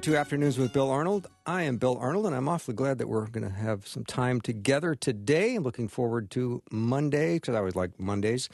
[0.00, 1.26] Welcome to Afternoons with Bill Arnold.
[1.44, 4.40] I am Bill Arnold, and I'm awfully glad that we're going to have some time
[4.40, 5.56] together today.
[5.56, 8.48] I'm looking forward to Monday because I always like Mondays.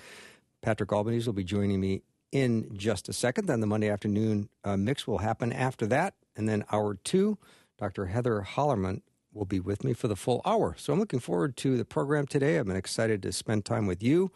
[0.60, 3.46] Patrick Albanese will be joining me in just a second.
[3.46, 6.14] Then the Monday afternoon uh, mix will happen after that.
[6.34, 7.38] And then hour two,
[7.78, 8.06] Dr.
[8.06, 9.02] Heather Holleman
[9.32, 10.74] will be with me for the full hour.
[10.76, 12.56] So I'm looking forward to the program today.
[12.56, 14.32] I'm excited to spend time with you.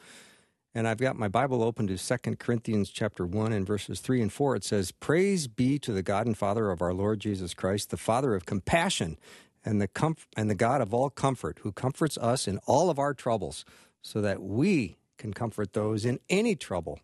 [0.74, 4.33] And I've got my Bible open to 2 Corinthians chapter 1 and verses 3 and
[4.33, 4.56] 4.
[4.56, 7.97] It says, Praise be to the God and Father of our Lord Jesus Christ, the
[7.97, 9.19] Father of compassion
[9.64, 13.00] and the, comf- and the God of all comfort, who comforts us in all of
[13.00, 13.64] our troubles,
[14.00, 17.00] so that we can comfort those in any trouble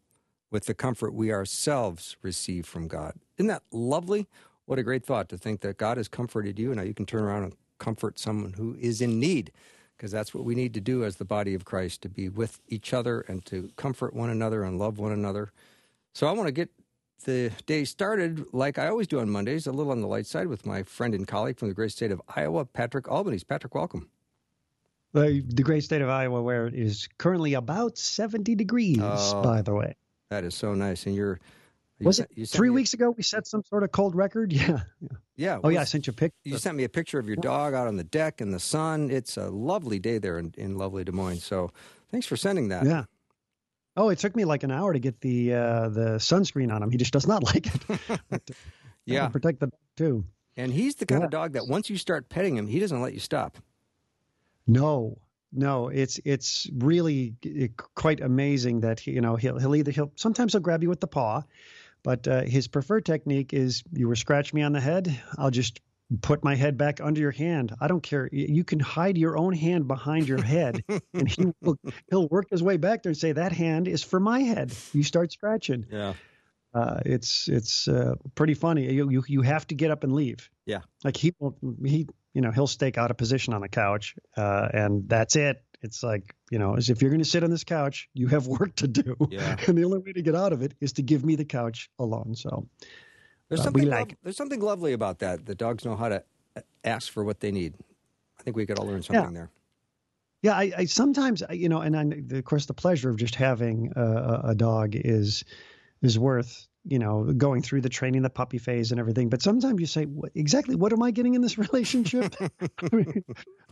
[0.51, 3.15] with the comfort we ourselves receive from God.
[3.37, 4.29] Isn't that lovely?
[4.65, 7.05] What a great thought to think that God has comforted you, and now you can
[7.05, 9.51] turn around and comfort someone who is in need
[9.97, 12.61] because that's what we need to do as the body of Christ to be with
[12.69, 15.51] each other and to comfort one another and love one another.
[16.13, 16.71] So I want to get
[17.25, 20.49] the day started like I always do on Mondays, a little on the light side
[20.49, 23.45] with my friend and colleague from the great state of Iowa, Patrick Albanese.
[23.45, 24.09] Patrick, welcome.
[25.13, 29.43] The, the great state of Iowa, where it is currently about 70 degrees, Oh.
[29.43, 29.95] by the way.
[30.29, 31.07] That is so nice.
[31.07, 31.39] And you're.
[31.99, 33.93] You Was sent- it you three me a- weeks ago we set some sort of
[33.93, 34.53] cold record?
[34.53, 34.81] Yeah.
[35.37, 35.59] Yeah.
[35.63, 36.37] Oh, yeah, I sent you a picture.
[36.45, 39.11] You sent me a picture of your dog out on the deck in the sun.
[39.11, 41.41] It's a lovely day there in, in lovely Des Moines.
[41.43, 41.71] So
[42.11, 42.87] thanks for sending that.
[42.87, 43.05] Yeah.
[43.99, 46.91] Oh, it took me like an hour to get the uh, the sunscreen on him.
[46.91, 48.21] He just does not like it.
[48.31, 48.43] But,
[49.05, 49.29] Yeah.
[49.29, 50.25] Protect the dog, too.
[50.57, 53.13] And he's the kind of dog that once you start petting him, he doesn't let
[53.13, 53.59] you stop.
[54.67, 55.19] No,
[55.53, 57.35] no, it's it's really
[57.95, 61.01] quite amazing that he, you know he'll he'll either he'll sometimes he'll grab you with
[61.01, 61.43] the paw,
[62.07, 65.81] but uh, his preferred technique is you were scratch me on the head, I'll just
[66.23, 67.75] put my head back under your hand.
[67.81, 68.29] I don't care.
[68.31, 71.77] You can hide your own hand behind your head, and he will
[72.09, 74.73] he'll work his way back there and say that hand is for my head.
[74.93, 75.85] You start scratching.
[75.91, 76.15] Yeah.
[76.73, 78.93] Uh, it's it's uh, pretty funny.
[78.93, 80.49] You, you you have to get up and leave.
[80.65, 80.83] Yeah.
[81.03, 84.69] Like he won't he you know he'll stake out a position on the couch, uh,
[84.73, 85.61] and that's it.
[85.83, 88.47] It's like you know as if you're going to sit on this couch, you have
[88.59, 89.57] work to do, Yeah.
[89.67, 91.91] and the only way to get out of it is to give me the couch
[91.99, 92.35] alone.
[92.35, 92.67] So
[93.49, 95.47] There's Uh, something we like there's something lovely about that.
[95.47, 96.23] The dogs know how to
[96.57, 97.75] uh, ask for what they need.
[98.39, 99.51] I think we could all learn something there.
[100.43, 103.35] yeah, I, I sometimes I- you know, and I, of course the pleasure of just
[103.35, 105.45] having a- a dog is
[106.03, 109.29] is worth you know going through the training, the puppy phase, and everything.
[109.29, 112.35] But sometimes you say, what, exactly what am I getting in this relationship?
[112.61, 113.25] I, mean,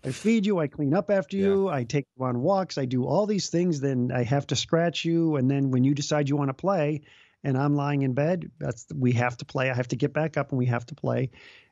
[0.04, 3.04] I feed you, I clean up after you, I take you on walks, I do
[3.06, 3.80] all these things.
[3.80, 7.03] Then I have to scratch you, and then when you decide you want to play,
[7.42, 9.70] and I'm lying in bed, that's we have to play.
[9.70, 11.30] I have to get back up, and we have to play.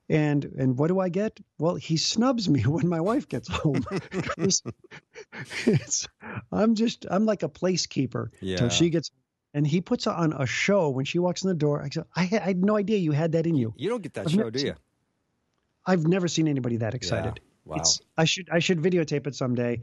[0.08, 1.40] And and what do I get?
[1.58, 3.84] Well, he snubs me when my wife gets home.
[5.66, 6.06] it's,
[6.50, 8.68] I'm just I'm like a placekeeper Yeah.
[8.68, 9.10] she gets.
[9.54, 11.82] And he puts on a show when she walks in the door.
[11.82, 13.74] I go, I, had- I had no idea you had that in you.
[13.76, 14.74] You don't get that I've show, do seen- you?
[15.84, 17.40] I've never seen anybody that excited.
[17.64, 17.76] Wow.
[17.76, 19.82] It's, I should I should videotape it someday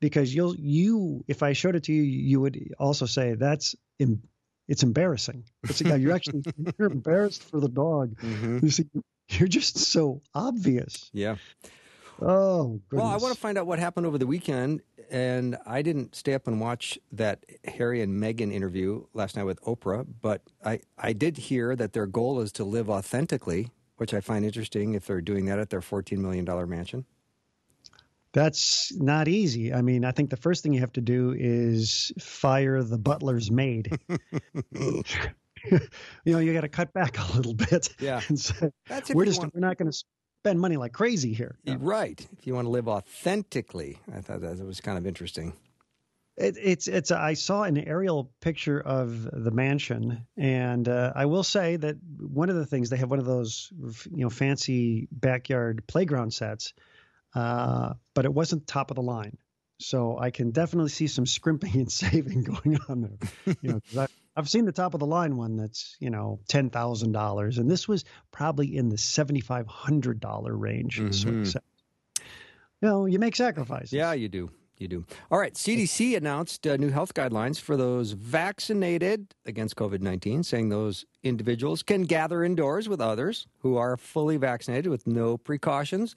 [0.00, 4.22] because you'll you if I showed it to you you would also say that's em,
[4.68, 5.44] it's embarrassing.
[5.64, 6.42] It's yeah, you're actually
[6.78, 8.16] you're embarrassed for the dog.
[8.20, 8.62] Mhm.
[8.62, 8.84] You see,
[9.30, 11.10] you're just so obvious.
[11.12, 11.36] Yeah.
[12.20, 13.02] Oh, goodness.
[13.04, 16.34] Well, I want to find out what happened over the weekend, and I didn't stay
[16.34, 21.12] up and watch that Harry and Meghan interview last night with Oprah, but I, I
[21.12, 25.20] did hear that their goal is to live authentically, which I find interesting if they're
[25.20, 27.04] doing that at their $14 million mansion.
[28.32, 29.74] That's not easy.
[29.74, 33.50] I mean, I think the first thing you have to do is fire the butler's
[33.50, 33.90] maid.
[34.72, 35.80] you
[36.24, 37.88] know, you got to cut back a little bit.
[37.98, 38.20] Yeah.
[38.20, 38.70] Say,
[39.12, 40.04] we're just want- we're not going to
[40.40, 41.58] spend money like crazy here.
[41.64, 42.26] You're Right.
[42.38, 43.98] If you want to live authentically.
[44.14, 45.52] I thought that was kind of interesting.
[46.36, 47.10] It, it's it's.
[47.10, 52.48] I saw an aerial picture of the mansion, and uh, I will say that one
[52.48, 53.70] of the things they have one of those
[54.10, 56.72] you know fancy backyard playground sets,
[57.34, 59.36] uh, but it wasn't top of the line.
[59.80, 63.56] So I can definitely see some scrimping and saving going on there.
[63.60, 64.06] You know, I,
[64.40, 67.70] I've seen the top of the line one that's you know ten thousand dollars, and
[67.70, 70.96] this was probably in the seventy five hundred dollar range.
[70.96, 71.46] So, Mhm.
[71.46, 71.60] so-
[72.16, 73.92] you know, you make sacrifices.
[73.92, 74.50] Yeah, you do.
[74.78, 75.04] You do.
[75.30, 75.52] All right.
[75.54, 81.82] CDC announced uh, new health guidelines for those vaccinated against COVID 19, saying those individuals
[81.82, 86.14] can gather indoors with others who are fully vaccinated with no precautions,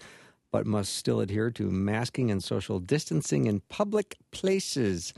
[0.51, 5.13] but must still adhere to masking and social distancing in public places.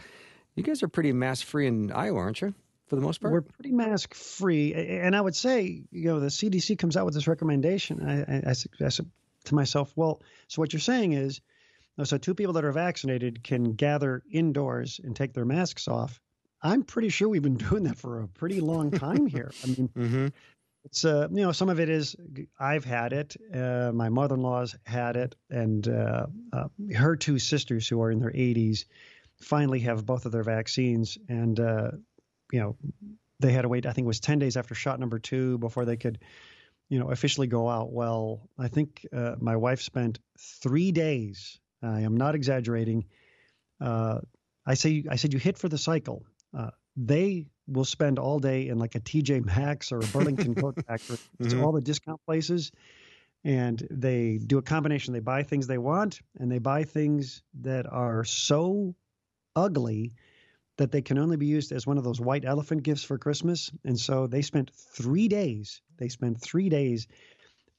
[0.55, 2.55] You guys are pretty mask free in Iowa, aren't you?
[2.87, 6.27] For the most part, we're pretty mask free, and I would say, you know, the
[6.27, 8.07] CDC comes out with this recommendation.
[8.07, 8.89] I, I, I,
[9.45, 11.41] to myself, well, so what you're saying is,
[12.03, 16.19] so two people that are vaccinated can gather indoors and take their masks off.
[16.61, 19.51] I'm pretty sure we've been doing that for a pretty long time here.
[19.63, 20.27] I mean, mm-hmm.
[20.83, 22.15] it's uh, you know, some of it is
[22.59, 23.35] I've had it.
[23.53, 28.31] Uh, my mother-in-law's had it, and uh, uh her two sisters who are in their
[28.31, 28.85] 80s
[29.41, 31.91] finally have both of their vaccines, and uh,
[32.51, 32.75] you know,
[33.39, 33.85] they had to wait.
[33.85, 36.19] I think it was ten days after shot number two before they could,
[36.89, 37.91] you know, officially go out.
[37.91, 41.59] Well, I think uh, my wife spent three days.
[41.81, 43.05] I am not exaggerating.
[43.81, 44.19] Uh,
[44.65, 46.25] I say I said you hit for the cycle.
[46.57, 50.75] Uh, they will spend all day in like a TJ Maxx or a Burlington coat
[50.85, 51.17] factory.
[51.41, 51.63] Mm-hmm.
[51.63, 52.71] all the discount places
[53.45, 55.13] and they do a combination.
[55.13, 58.95] They buy things they want, and they buy things that are so
[59.55, 60.13] ugly
[60.77, 63.71] that they can only be used as one of those white elephant gifts for Christmas.
[63.83, 65.81] And so they spent three days.
[65.97, 67.07] They spent three days,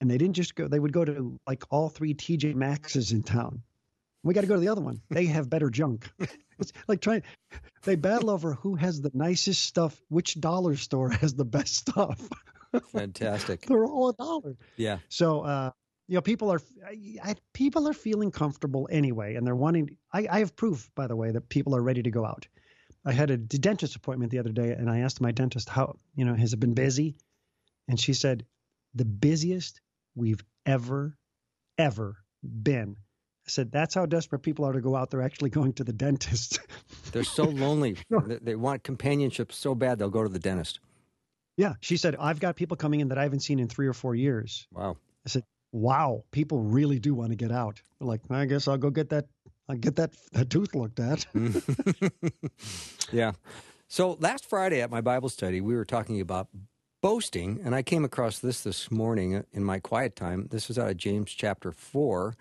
[0.01, 0.69] and they didn't just go.
[0.69, 3.63] They would go to like all three TJ Maxxes in town.
[4.23, 5.03] We got to go to the other one.
[5.11, 6.11] They have better junk.
[6.59, 7.23] it's like trying.
[7.85, 10.01] They battle over who has the nicest stuff.
[10.09, 12.29] Which dollar store has the best stuff?
[12.93, 13.67] Fantastic.
[13.67, 14.57] They're all a dollar.
[14.77, 14.99] Yeah.
[15.09, 15.71] So uh,
[16.09, 16.61] you know people are
[17.23, 21.17] I, people are feeling comfortable anyway and they're wanting I, I, have proof by the
[21.17, 22.47] way that people are ready to go out
[23.07, 26.25] i had a dentist appointment the other day and i asked my dentist how you
[26.25, 27.17] know has it been busy?
[27.89, 28.45] And she said
[28.95, 29.81] the busiest
[30.15, 31.17] we've ever
[31.79, 32.97] ever been.
[33.47, 35.11] I said that's how desperate people are to go out.
[35.11, 36.59] They're actually going to the dentist.
[37.13, 37.97] They're so lonely.
[38.43, 40.81] They want companionship so bad they'll go to the dentist.
[41.57, 41.75] Yeah.
[41.81, 44.15] She said i've got people coming in that i haven't seen in three or four
[44.15, 44.67] years.
[44.73, 44.97] Wow.
[45.25, 47.81] I said, wow, people really do want to get out.
[47.99, 49.27] They're like, I guess I'll go get that.
[49.69, 51.27] I'll get that, that tooth looked at.
[53.13, 53.33] yeah.
[53.89, 56.49] So last Friday at my Bible study, we were talking about
[57.03, 60.49] boasting, and I came across this this morning in my quiet time.
[60.51, 62.35] This is out of James chapter four.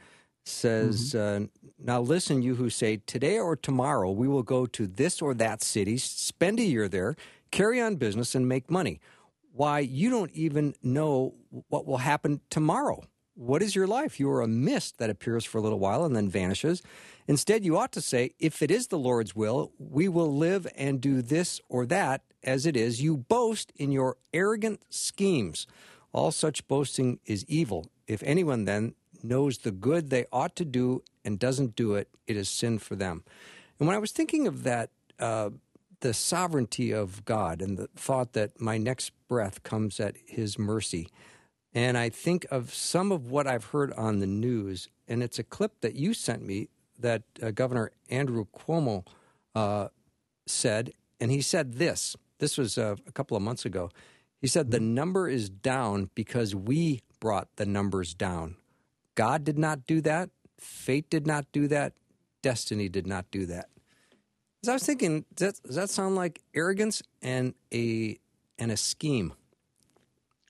[0.44, 1.44] says, mm-hmm.
[1.44, 1.48] uh,
[1.80, 5.62] "Now listen, you who say today or tomorrow we will go to this or that
[5.62, 7.16] city, spend a year there,
[7.52, 9.00] carry on business, and make money.
[9.52, 11.36] Why you don't even know
[11.70, 13.04] what will happen tomorrow."
[13.36, 14.18] What is your life?
[14.18, 16.82] You are a mist that appears for a little while and then vanishes.
[17.28, 21.02] Instead, you ought to say, If it is the Lord's will, we will live and
[21.02, 23.02] do this or that as it is.
[23.02, 25.68] You boast in your arrogant schemes.
[26.14, 27.88] All such boasting is evil.
[28.08, 32.38] If anyone then knows the good they ought to do and doesn't do it, it
[32.38, 33.26] is sin for them.
[33.80, 35.50] And when I was thinking of that, uh,
[36.00, 41.10] the sovereignty of God and the thought that my next breath comes at His mercy,
[41.76, 45.44] and I think of some of what I've heard on the news, and it's a
[45.44, 49.06] clip that you sent me that uh, Governor Andrew Cuomo
[49.54, 49.90] uh,
[50.48, 52.16] said, and he said this.
[52.40, 53.92] This was uh, a couple of months ago.
[54.40, 58.56] He said the number is down because we brought the numbers down.
[59.16, 60.30] God did not do that.
[60.60, 61.94] Fate did not do that.
[62.42, 63.70] Destiny did not do that.
[64.64, 68.18] As I was thinking, does that, does that sound like arrogance and a
[68.58, 69.34] and a scheme?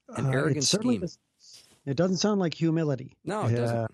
[0.09, 1.01] An uh, arrogant scheme.
[1.01, 1.17] Does,
[1.85, 3.17] it doesn't sound like humility.
[3.23, 3.91] No, it doesn't.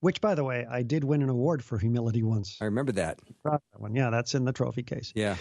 [0.00, 2.58] Which, by the way, I did win an award for humility once.
[2.60, 3.20] I remember that.
[3.44, 3.94] that one.
[3.94, 5.12] Yeah, that's in the trophy case.
[5.14, 5.36] Yeah.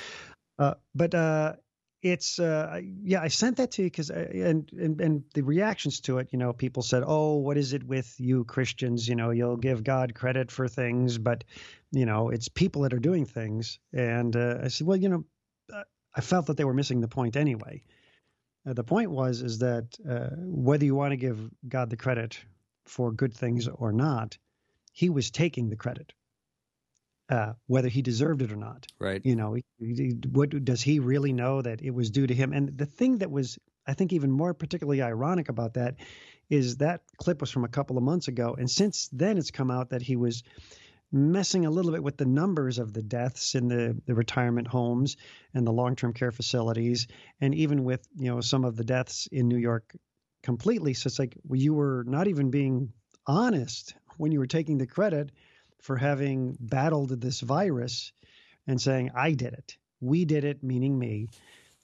[0.57, 1.53] Uh, but uh,
[2.01, 6.01] it's uh, yeah, I sent that to you because uh, and, and and the reactions
[6.01, 9.07] to it, you know, people said, "Oh, what is it with you Christians?
[9.07, 11.43] You know, you'll give God credit for things, but
[11.91, 15.25] you know, it's people that are doing things." And uh, I said, "Well, you know,
[15.73, 15.83] uh,
[16.15, 17.83] I felt that they were missing the point anyway."
[18.65, 22.39] Uh, the point was is that uh, whether you want to give God the credit
[22.85, 24.37] for good things or not,
[24.91, 26.13] He was taking the credit,
[27.29, 28.87] uh, whether He deserved it or not.
[28.99, 29.21] Right.
[29.25, 32.53] You know, he, he, what does He really know that it was due to Him?
[32.53, 35.95] And the thing that was, I think, even more particularly ironic about that
[36.49, 39.71] is that clip was from a couple of months ago, and since then it's come
[39.71, 40.43] out that he was
[41.13, 45.15] messing a little bit with the numbers of the deaths in the, the retirement homes
[45.53, 47.07] and the long-term care facilities.
[47.39, 49.95] And even with you know some of the deaths in new york
[50.41, 52.91] completely so it's like well, you were not even being
[53.27, 55.31] honest when you were taking the credit
[55.81, 58.11] for having battled this virus
[58.65, 59.77] and saying i did it.
[60.01, 61.29] We did it meaning me.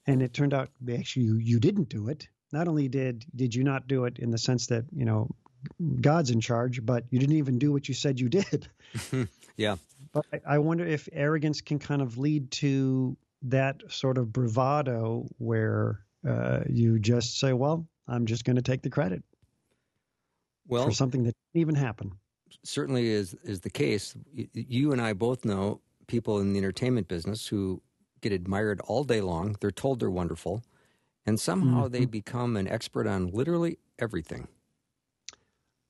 [0.08, 2.28] And it turned out actually you, you didn't do it.
[2.52, 5.30] Not only did did you not do it in the sense that you know
[6.02, 8.68] God's in charge, but you didn't even do what you said you did.
[9.58, 9.76] yeah,
[10.14, 15.28] But I, I wonder if arrogance can kind of lead to that sort of bravado
[15.38, 19.24] where uh, you just say, "Well, I'm just going to take the credit."
[20.68, 22.14] Well, for something that didn't even happen.
[22.64, 24.16] Certainly is is the case.
[24.54, 27.82] You and I both know people in the entertainment business who
[28.22, 29.56] get admired all day long.
[29.60, 30.64] They're told they're wonderful,
[31.26, 31.94] and somehow mm-hmm.
[31.94, 34.48] they become an expert on literally everything.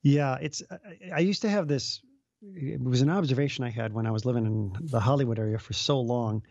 [0.02, 0.62] Yeah, it's.
[1.14, 2.00] I used to have this.
[2.42, 5.74] It was an observation I had when I was living in the Hollywood area for
[5.74, 6.42] so long.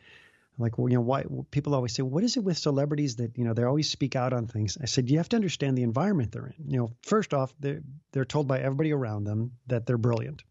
[0.60, 3.53] Like, you know, why people always say, "What is it with celebrities that you know
[3.53, 6.48] they always speak out on things?" I said, "You have to understand the environment they're
[6.48, 6.70] in.
[6.70, 10.44] You know, first off, they're they're told by everybody around them that they're brilliant,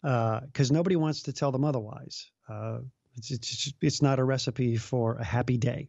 [0.00, 2.30] because uh, nobody wants to tell them otherwise.
[2.48, 2.78] Uh,
[3.16, 5.88] it's, it's it's not a recipe for a happy day.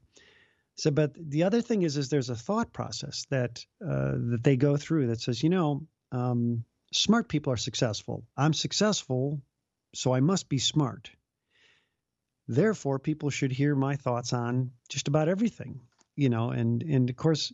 [0.76, 4.58] So, but the other thing is, is there's a thought process that uh, that they
[4.58, 8.24] go through that says, you know, um, smart people are successful.
[8.36, 9.42] I'm successful,
[9.94, 11.10] so I must be smart.
[12.48, 15.82] Therefore, people should hear my thoughts on just about everything,
[16.16, 17.54] you know, and and of course,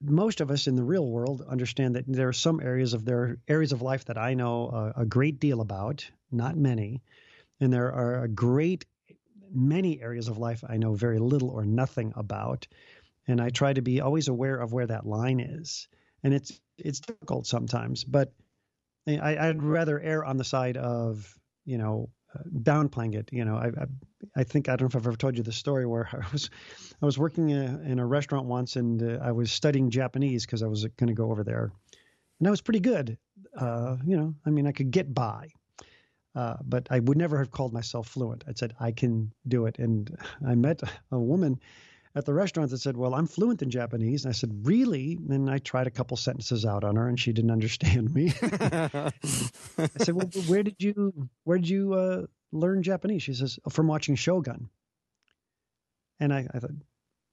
[0.00, 3.36] most of us in the real world understand that there are some areas of their
[3.48, 7.02] areas of life that I know a, a great deal about, not many,
[7.60, 8.86] and there are a great
[9.52, 12.66] many areas of life I know very little or nothing about,
[13.28, 15.86] and I try to be always aware of where that line is,
[16.22, 18.32] and it's it's difficult sometimes, but
[19.06, 21.34] I, I'd rather err on the side of
[21.64, 22.10] you know
[22.62, 23.28] downplaying it.
[23.32, 23.86] You know, I, I,
[24.36, 26.50] I think I don't know if I've ever told you the story where I was
[27.02, 30.46] I was working in a, in a restaurant once and uh, I was studying Japanese
[30.46, 31.72] because I was going to go over there,
[32.38, 33.18] and I was pretty good.
[33.56, 35.48] Uh, you know, I mean, I could get by.
[36.32, 38.44] Uh, but I would never have called myself fluent.
[38.46, 41.58] I said I can do it, and I met a woman
[42.14, 45.48] at the restaurant that said, "Well, I'm fluent in Japanese." And I said, "Really?" And
[45.48, 48.32] I tried a couple sentences out on her, and she didn't understand me.
[48.42, 49.12] I
[49.98, 54.16] said, "Well, where did you where did you uh, learn Japanese?" She says, "From watching
[54.16, 54.68] Shogun."
[56.18, 56.72] And I, I thought,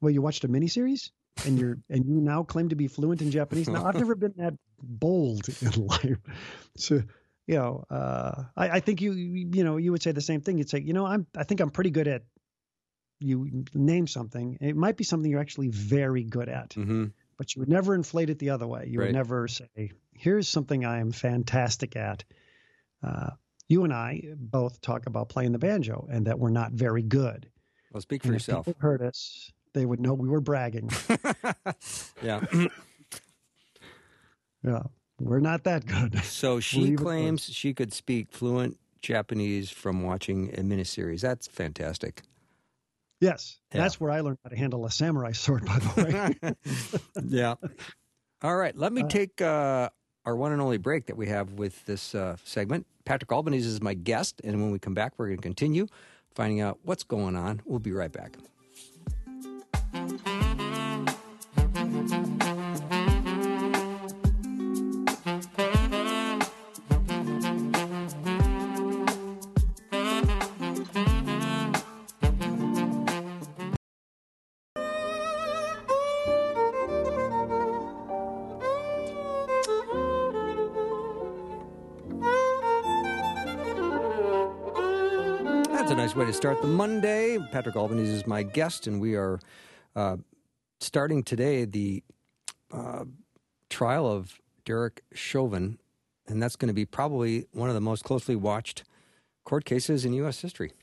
[0.01, 1.11] "Well, you watched a miniseries,
[1.45, 4.33] and you're and you now claim to be fluent in Japanese." Now, I've never been
[4.37, 6.19] that bold in life,
[6.75, 7.01] so
[7.47, 10.57] you know, uh, I, I think you you know you would say the same thing.
[10.59, 12.23] You'd say, you know, I'm I think I'm pretty good at
[13.19, 17.05] you name something, it might be something you're actually very good at, mm-hmm.
[17.37, 18.87] but you would never inflate it the other way.
[18.87, 19.07] You right.
[19.07, 22.23] would never say, "Here's something I am fantastic at."
[23.03, 23.31] Uh,
[23.67, 27.49] you and I both talk about playing the banjo and that we're not very good.
[27.91, 28.67] Well, speak for and yourself.
[28.67, 30.89] If people heard us, they would know we were bragging.
[32.23, 32.45] yeah.
[34.63, 34.83] yeah.
[35.19, 36.23] We're not that good.
[36.23, 41.21] So she claims she could speak fluent Japanese from watching a miniseries.
[41.21, 42.21] That's fantastic.
[43.19, 43.81] Yes, yeah.
[43.81, 45.65] that's where I learned how to handle a samurai sword.
[45.65, 46.53] By the way.
[47.27, 47.55] yeah.
[48.43, 49.89] All right, let me uh, take uh,
[50.25, 52.85] our one and only break that we have with this uh, segment.
[53.05, 55.87] Patrick Albanese is my guest, and when we come back, we're going to continue
[56.35, 57.61] finding out what's going on.
[57.65, 58.37] We'll be right back.
[86.37, 87.39] Start the Monday.
[87.51, 89.39] Patrick Albanese is my guest, and we are
[89.95, 90.17] uh,
[90.79, 92.03] starting today the
[92.71, 93.05] uh,
[93.71, 95.79] trial of Derek Chauvin,
[96.27, 98.83] and that's going to be probably one of the most closely watched
[99.45, 100.39] court cases in U.S.
[100.39, 100.73] history.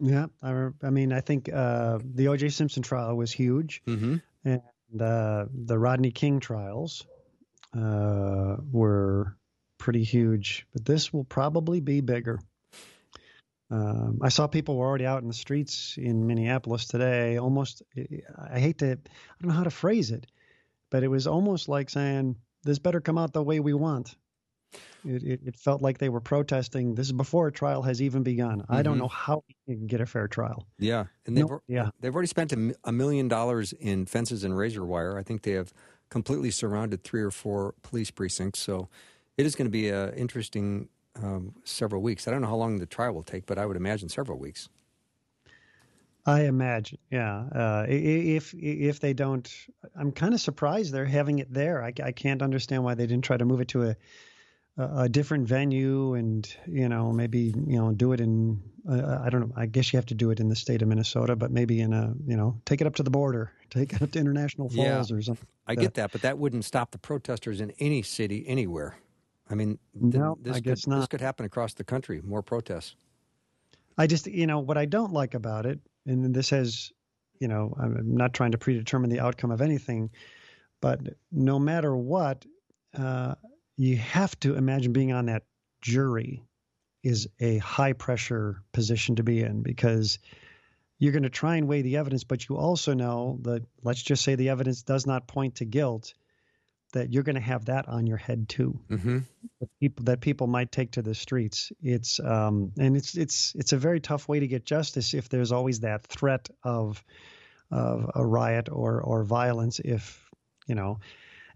[0.00, 2.48] Yeah, I, I mean, I think uh, the O.J.
[2.48, 4.16] Simpson trial was huge, mm-hmm.
[4.44, 7.06] and uh, the Rodney King trials
[7.78, 9.36] uh, were
[9.78, 12.40] pretty huge, but this will probably be bigger.
[13.70, 17.36] Um, I saw people were already out in the streets in Minneapolis today.
[17.36, 17.82] Almost,
[18.50, 20.26] I hate to, I don't know how to phrase it,
[20.90, 24.16] but it was almost like saying, "This better come out the way we want."
[25.04, 26.94] It, it, it felt like they were protesting.
[26.94, 28.60] This is before a trial has even begun.
[28.60, 28.74] Mm-hmm.
[28.74, 29.02] I don't mm-hmm.
[29.02, 30.66] know how we can get a fair trial.
[30.78, 34.56] Yeah, and they've no, yeah they've already spent a, a million dollars in fences and
[34.56, 35.18] razor wire.
[35.18, 35.72] I think they have
[36.08, 38.60] completely surrounded three or four police precincts.
[38.60, 38.88] So
[39.36, 40.88] it is going to be an interesting
[41.22, 42.26] um, several weeks.
[42.26, 44.68] I don't know how long the trial will take, but I would imagine several weeks.
[46.26, 47.44] I imagine, yeah.
[47.54, 49.50] Uh, if if they don't,
[49.96, 51.82] I'm kind of surprised they're having it there.
[51.82, 53.96] I, I can't understand why they didn't try to move it to a
[54.78, 59.48] a different venue and you know maybe you know do it in uh, I don't
[59.48, 59.54] know.
[59.56, 61.92] I guess you have to do it in the state of Minnesota, but maybe in
[61.92, 65.10] a you know take it up to the border, take it up to International Falls
[65.10, 65.46] yeah, or something.
[65.66, 68.96] I get that, but that wouldn't stop the protesters in any city anywhere.
[69.50, 70.98] I mean, no, this I guess could, not.
[70.98, 72.20] This could happen across the country.
[72.22, 72.96] More protests.
[73.96, 76.92] I just, you know, what I don't like about it, and this has,
[77.40, 80.10] you know, I'm not trying to predetermine the outcome of anything,
[80.80, 81.00] but
[81.32, 82.44] no matter what,
[82.96, 83.34] uh,
[83.76, 85.44] you have to imagine being on that
[85.80, 86.42] jury
[87.02, 90.18] is a high pressure position to be in because
[90.98, 94.24] you're going to try and weigh the evidence, but you also know that, let's just
[94.24, 96.14] say the evidence does not point to guilt
[96.92, 98.78] that you're going to have that on your head too.
[98.90, 99.18] Mm-hmm.
[99.60, 101.72] That people that people might take to the streets.
[101.82, 105.52] It's um, and it's it's it's a very tough way to get justice if there's
[105.52, 107.02] always that threat of
[107.70, 109.80] of a riot or or violence.
[109.80, 110.24] If
[110.66, 111.00] you know,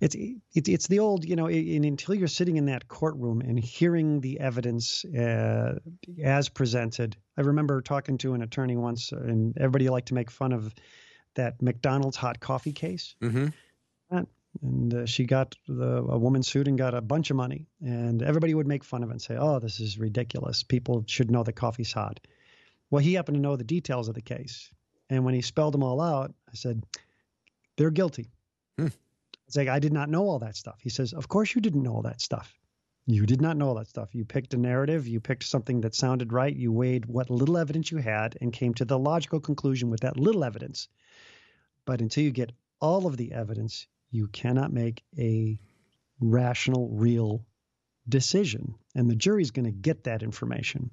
[0.01, 0.17] it's
[0.55, 1.49] it's it's the old you know.
[1.49, 5.79] In, until you're sitting in that courtroom and hearing the evidence uh,
[6.23, 7.17] as presented.
[7.39, 10.75] I remember talking to an attorney once, and everybody liked to make fun of
[11.35, 13.15] that McDonald's hot coffee case.
[13.23, 13.47] Mm-hmm
[14.61, 17.67] and uh, she got the, a woman sued and got a bunch of money.
[17.81, 20.63] And everybody would make fun of it and say, "Oh, this is ridiculous.
[20.63, 22.21] People should know the coffee's hot."
[22.91, 24.71] Well, he happened to know the details of the case,
[25.09, 26.85] and when he spelled them all out, I said,
[27.77, 28.31] "They're guilty."
[28.79, 28.89] Hmm.
[29.47, 30.79] It's like I did not know all that stuff.
[30.83, 32.55] He says, "Of course you didn't know all that stuff.
[33.07, 34.15] You did not know all that stuff.
[34.15, 35.09] You picked a narrative.
[35.09, 36.55] You picked something that sounded right.
[36.55, 40.19] You weighed what little evidence you had and came to the logical conclusion with that
[40.19, 40.89] little evidence."
[41.85, 45.59] But until you get all of the evidence, you cannot make a
[46.21, 47.45] rational, real
[48.09, 48.75] decision.
[48.95, 50.91] And the jury's going to get that information.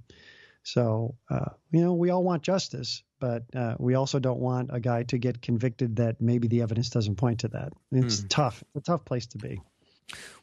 [0.64, 4.80] So, uh, you know, we all want justice, but uh, we also don't want a
[4.80, 7.74] guy to get convicted that maybe the evidence doesn't point to that.
[7.92, 8.28] It's Hmm.
[8.28, 8.64] tough.
[8.76, 9.62] It's a tough place to be.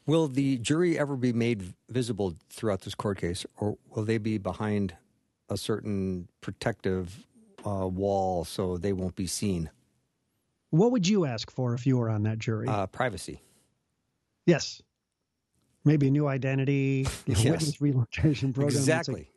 [0.06, 4.38] Will the jury ever be made visible throughout this court case, or will they be
[4.38, 4.95] behind
[5.49, 7.26] a certain protective
[7.64, 9.71] uh, wall so they won't be seen?
[10.76, 12.68] What would you ask for if you were on that jury?
[12.68, 13.40] Uh, privacy.
[14.47, 14.83] yes.
[15.85, 17.50] Maybe a new identity, you know, Yes.
[17.52, 18.75] witness relocation program.
[18.75, 19.30] Like, Exactly.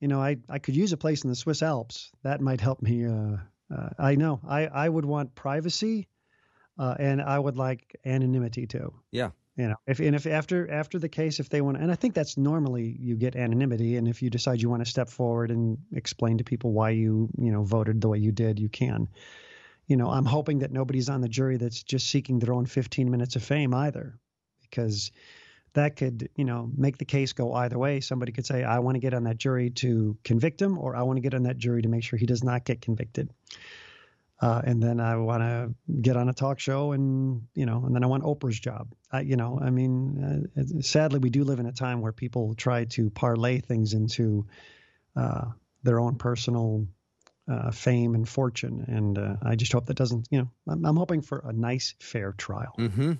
[0.00, 2.12] you know, I, I could use a place in the Swiss Alps.
[2.22, 3.06] That might help me.
[3.06, 3.38] Uh,
[3.74, 4.40] uh, I know.
[4.48, 6.06] I, I would want privacy,
[6.78, 8.92] uh, and I would like anonymity too.
[9.10, 9.30] Yeah.
[9.56, 12.14] You know, if and if after after the case, if they want, and I think
[12.14, 15.76] that's normally you get anonymity, and if you decide you want to step forward and
[15.92, 19.08] explain to people why you you know voted the way you did, you can.
[19.90, 23.10] You know, I'm hoping that nobody's on the jury that's just seeking their own 15
[23.10, 24.20] minutes of fame either,
[24.62, 25.10] because
[25.72, 27.98] that could, you know, make the case go either way.
[27.98, 31.02] Somebody could say, I want to get on that jury to convict him, or I
[31.02, 33.30] want to get on that jury to make sure he does not get convicted.
[34.40, 37.92] Uh, and then I want to get on a talk show, and you know, and
[37.92, 38.94] then I want Oprah's job.
[39.10, 42.54] I, you know, I mean, uh, sadly, we do live in a time where people
[42.54, 44.46] try to parlay things into
[45.16, 45.46] uh,
[45.82, 46.86] their own personal
[47.50, 50.28] uh, fame and fortune, and uh, I just hope that doesn't.
[50.30, 52.74] You know, I'm, I'm hoping for a nice, fair trial.
[52.78, 53.12] Mm-hmm.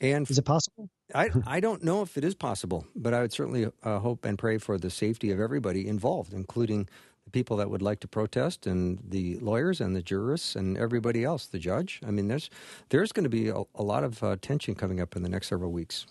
[0.00, 0.90] And Is it possible?
[1.14, 4.36] I, I don't know if it is possible, but I would certainly uh, hope and
[4.36, 6.88] pray for the safety of everybody involved, including
[7.24, 11.22] the people that would like to protest and the lawyers and the jurists and everybody
[11.22, 12.00] else, the judge.
[12.06, 12.50] I mean, there's
[12.88, 15.48] there's going to be a, a lot of uh, tension coming up in the next
[15.48, 16.06] several weeks.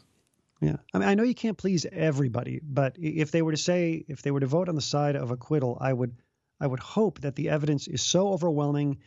[0.61, 4.05] Yeah, I mean, I know you can't please everybody, but if they were to say,
[4.07, 6.15] if they were to vote on the side of acquittal, I would,
[6.61, 8.99] I would hope that the evidence is so overwhelming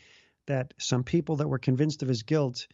[0.46, 2.66] that some people that were convinced of his guilt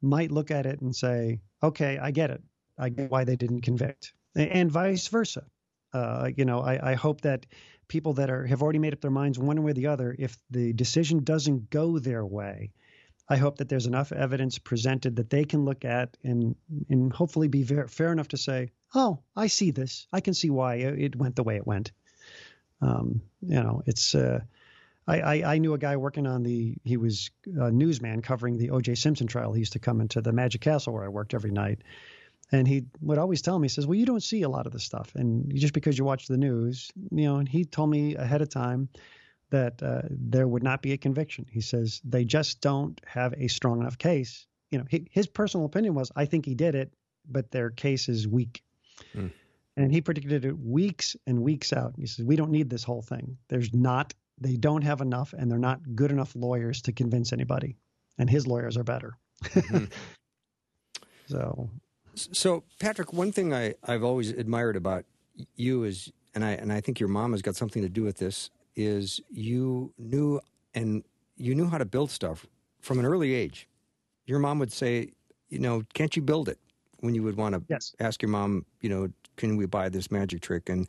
[0.00, 2.42] might look at it and say, okay, I get it.
[2.78, 5.44] I get why they didn't convict, and vice versa.
[5.92, 7.46] Uh, you know, I, I hope that
[7.88, 10.38] people that are have already made up their minds one way or the other, if
[10.50, 12.70] the decision doesn't go their way,
[13.28, 16.54] I hope that there's enough evidence presented that they can look at and
[16.88, 20.06] and hopefully be ver- fair enough to say, "Oh, I see this.
[20.12, 21.90] I can see why it went the way it went."
[22.80, 24.14] Um, you know, it's.
[24.14, 24.40] Uh,
[25.06, 26.76] I, I, I knew a guy working on the.
[26.84, 28.94] He was a newsman covering the O.J.
[28.96, 29.52] Simpson trial.
[29.52, 31.80] He used to come into the Magic Castle where I worked every night,
[32.52, 34.72] and he would always tell me, he says, "Well, you don't see a lot of
[34.72, 38.16] this stuff, and just because you watch the news, you know." And he told me
[38.16, 38.88] ahead of time
[39.50, 41.46] that uh, there would not be a conviction.
[41.50, 44.46] He says they just don't have a strong enough case.
[44.70, 46.92] You know, he, his personal opinion was, I think he did it,
[47.26, 48.62] but their case is weak.
[49.12, 49.28] Hmm.
[49.78, 51.94] And he predicted it weeks and weeks out.
[51.96, 53.38] He says, we don't need this whole thing.
[53.48, 57.76] There's not, they don't have enough, and they're not good enough lawyers to convince anybody.
[58.18, 59.16] And his lawyers are better.
[59.44, 59.90] Mhm.
[61.28, 61.68] So,
[62.14, 65.04] So, Patrick, one thing I, I've always admired about
[65.56, 68.16] you is, and I and I think your mom has got something to do with
[68.16, 70.40] this, is you knew
[70.74, 71.04] and
[71.36, 72.46] you knew how to build stuff
[72.80, 73.68] from an early age.
[74.26, 75.12] Your mom would say,
[75.48, 76.58] you know, can't you build it?
[77.00, 77.94] When you would want to yes.
[78.00, 79.08] ask your mom, you know,
[79.38, 80.68] can we buy this magic trick?
[80.68, 80.86] And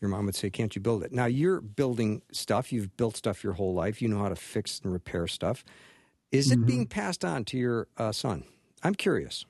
[0.00, 1.12] your mom would say, can't you build it?
[1.12, 2.72] Now you're building stuff.
[2.72, 4.00] You've built stuff your whole life.
[4.00, 5.64] You know how to fix and repair stuff.
[6.30, 6.66] Is it Mhm.
[6.66, 8.44] being passed on to your uh, son?
[8.84, 9.44] I'm curious.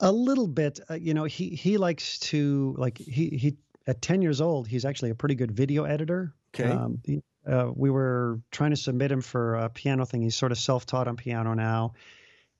[0.00, 0.80] A little bit.
[0.90, 3.56] Uh, you know, he he likes to like he he
[3.86, 6.34] at 10 years old, he's actually a pretty good video editor.
[6.54, 6.68] Okay.
[6.70, 10.22] Um, he, uh, we were trying to submit him for a piano thing.
[10.22, 11.92] He's sort of self-taught on piano now.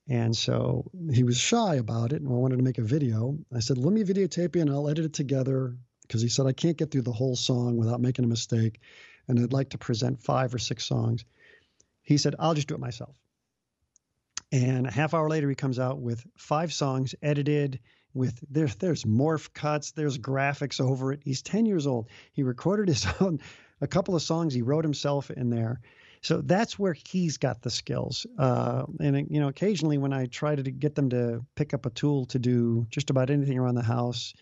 [0.08, 3.38] And so he was shy about it and I wanted to make a video.
[3.54, 6.52] I said, let me videotape you and I'll edit it together because he said, I
[6.52, 8.80] can't get through the whole song without making a mistake.
[9.26, 11.24] And I'd like to present five or six songs.
[12.02, 13.16] He said, I'll just do it myself.
[14.52, 17.80] And a half hour later, he comes out with five songs edited
[18.14, 21.20] with there's there's morph cuts, there's graphics over it.
[21.24, 22.08] He's 10 years old.
[22.32, 23.40] He recorded his own
[23.80, 25.80] a couple of songs he wrote himself in there.
[26.26, 28.26] So that's where he's got the skills.
[28.36, 31.90] Uh, and you know, occasionally when I try to get them to pick up a
[31.90, 34.34] tool to do just about anything around the house,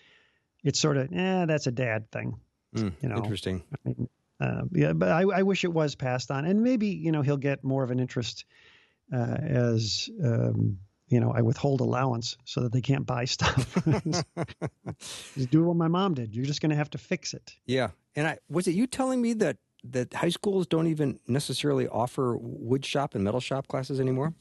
[0.62, 2.40] it's sort of, eh, that's a dad thing.
[2.74, 3.62] Mm, you know, interesting.
[3.74, 4.08] I mean,
[4.40, 7.36] uh, yeah, but I, I, wish it was passed on, and maybe you know he'll
[7.36, 8.46] get more of an interest
[9.12, 13.76] uh, as um, you know I withhold allowance so that they can't buy stuff.
[15.34, 16.34] just do what my mom did.
[16.34, 17.54] You're just going to have to fix it.
[17.66, 19.58] Yeah, and I was it you telling me that
[19.90, 24.34] that high schools don't even necessarily offer wood shop and metal shop classes anymore?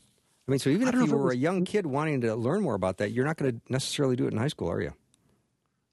[0.47, 2.75] I mean, so even if you were was, a young kid wanting to learn more
[2.75, 4.93] about that, you're not going to necessarily do it in high school, are you?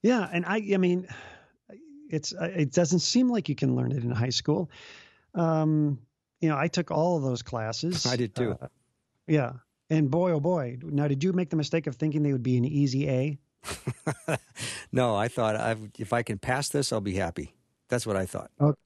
[0.02, 1.06] Yeah, and I, I mean,
[2.08, 4.70] it's it doesn't seem like you can learn it in high school.
[5.34, 6.00] Um,
[6.40, 8.06] you know, I took all of those classes.
[8.10, 8.56] I did too.
[8.60, 8.66] Uh,
[9.28, 9.52] yeah,
[9.88, 10.78] and boy, oh boy!
[10.82, 13.38] Now, did you make the mistake of thinking they would be an easy A?
[14.92, 17.54] no, I thought I've, if I can pass this, I'll be happy.
[17.88, 18.50] That's what I thought.
[18.60, 18.80] Okay.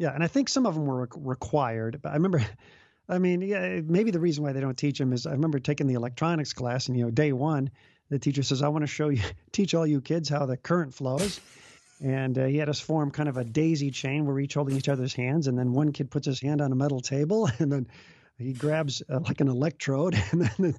[0.00, 2.00] Yeah, and I think some of them were required.
[2.00, 2.42] But I remember,
[3.10, 5.88] I mean, yeah, maybe the reason why they don't teach them is I remember taking
[5.88, 7.70] the electronics class, and you know, day one,
[8.08, 10.94] the teacher says, "I want to show you, teach all you kids how the current
[10.94, 11.38] flows."
[12.02, 14.74] and uh, he had us form kind of a daisy chain where we're each holding
[14.74, 17.70] each other's hands, and then one kid puts his hand on a metal table, and
[17.70, 17.86] then
[18.40, 20.74] he grabs uh, like an electrode, and then the,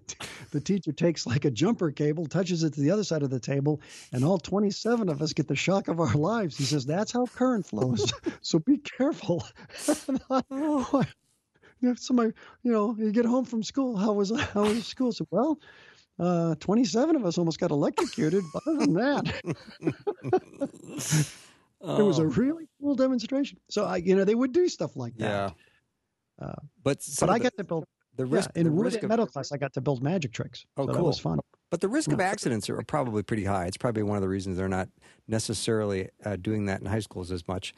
[0.51, 3.39] the, teacher takes like a jumper cable, touches it to the other side of the
[3.39, 6.57] table, and all 27 of us get the shock of our lives.
[6.57, 8.11] He says, That's how current flows.
[8.41, 9.45] so be careful.
[10.51, 11.03] oh.
[11.95, 15.11] somebody, you know, you get home from school, how was how was school?
[15.11, 15.59] So, well,
[16.19, 18.43] uh, 27 of us almost got electrocuted.
[18.53, 19.41] But other than that,
[21.81, 22.25] it was a oh.
[22.25, 23.59] really cool demonstration.
[23.69, 25.25] So, I, you know, they would do stuff like that.
[25.25, 25.49] Yeah.
[26.41, 29.27] Uh, but but I got to build the risk yeah, in the risk of, metal
[29.27, 29.51] class.
[29.51, 30.65] I got to build magic tricks.
[30.77, 30.95] Oh, so cool!
[30.95, 31.39] That was fun.
[31.69, 32.15] But the risk yeah.
[32.15, 33.65] of accidents are probably pretty high.
[33.65, 34.89] It's probably one of the reasons they're not
[35.27, 37.73] necessarily uh, doing that in high schools as much.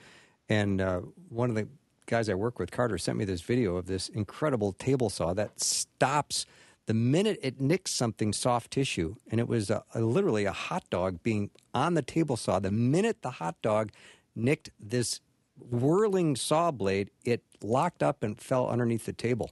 [0.49, 1.67] And uh, one of the
[2.07, 5.61] guys I work with, Carter, sent me this video of this incredible table saw that
[5.61, 6.45] stops
[6.85, 10.83] the minute it nicks something soft tissue, and it was a, a, literally a hot
[10.89, 13.91] dog being on the table saw, the minute the hot dog
[14.35, 15.21] nicked this
[15.57, 19.51] whirling saw blade, it locked up and fell underneath the table.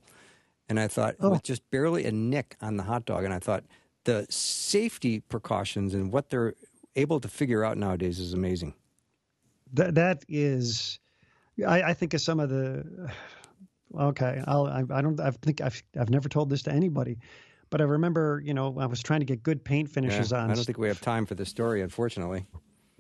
[0.70, 1.32] And I thought, oh.
[1.32, 3.64] with just barely a nick on the hot dog, and I thought
[4.06, 6.54] the safety precautions and what they're
[6.96, 8.74] able to figure out nowadays is amazing.
[9.74, 11.00] That that is,
[11.66, 13.12] I, I think of some of the
[14.00, 17.18] okay, I'll, I, I don't, I think I've, I've never told this to anybody,
[17.70, 20.52] but I remember, you know, I was trying to get good paint finishes yeah, on.
[20.52, 22.46] I don't think we have time for this story, unfortunately.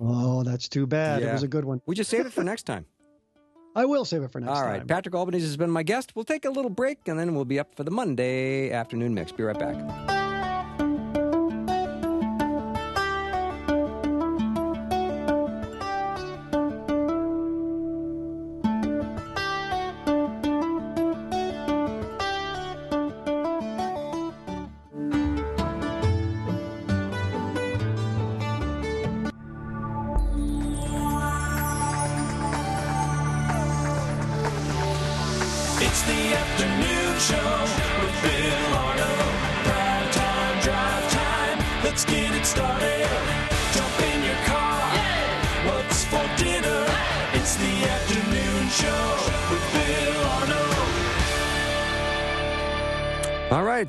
[0.02, 1.22] Oh, that's too bad.
[1.22, 1.30] Yeah.
[1.30, 1.82] It was a good one.
[1.86, 2.86] We just save it for next time.
[3.76, 4.64] I will save it for next time.
[4.64, 4.80] All right.
[4.80, 4.88] Time.
[4.88, 6.14] Patrick Albanese has been my guest.
[6.16, 9.32] We'll take a little break and then we'll be up for the Monday afternoon mix.
[9.32, 10.21] Be right back.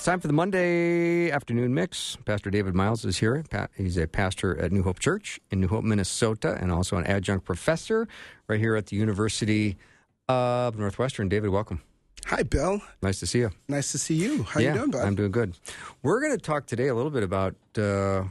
[0.03, 2.19] It's time for the Monday afternoon mix.
[2.25, 3.45] Pastor David Myles is here.
[3.77, 7.45] He's a pastor at New Hope Church in New Hope, Minnesota, and also an adjunct
[7.45, 8.09] professor
[8.49, 9.77] right here at the University
[10.29, 11.29] of Northwestern.
[11.29, 11.83] David, welcome.
[12.27, 12.83] Hi, Bill.
[13.01, 13.53] Nice to see you.
[13.69, 14.43] Nice to see you.
[14.43, 15.07] How yeah, you doing, bud?
[15.07, 15.57] I'm doing good.
[16.03, 18.25] We're going to talk today a little bit about uh,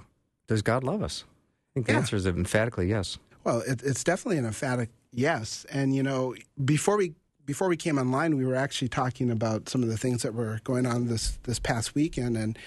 [0.47, 1.23] does God love us?
[1.23, 1.99] I think the yeah.
[1.99, 3.17] answer is emphatically yes.
[3.45, 5.65] Well, it, it's definitely an emphatic yes.
[5.71, 7.13] And you know, before we
[7.45, 10.59] before we came online, we were actually talking about some of the things that were
[10.63, 12.37] going on this this past weekend.
[12.37, 12.57] And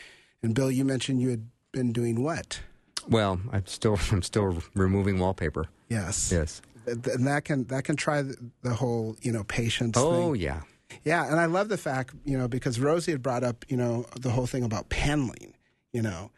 [0.43, 2.61] and Bill, you mentioned you had been doing what?
[3.09, 5.67] Well, I'm still I'm still removing wallpaper.
[5.89, 6.31] Yes.
[6.33, 6.63] Yes.
[6.87, 8.23] And that can that can try
[8.63, 9.97] the, whole you know patience.
[9.97, 10.43] Oh thing.
[10.43, 10.61] yeah.
[11.03, 14.07] Yeah, and I love the fact you know because Rosie had brought up you know
[14.21, 15.55] the whole thing about paneling,
[15.93, 16.31] you know,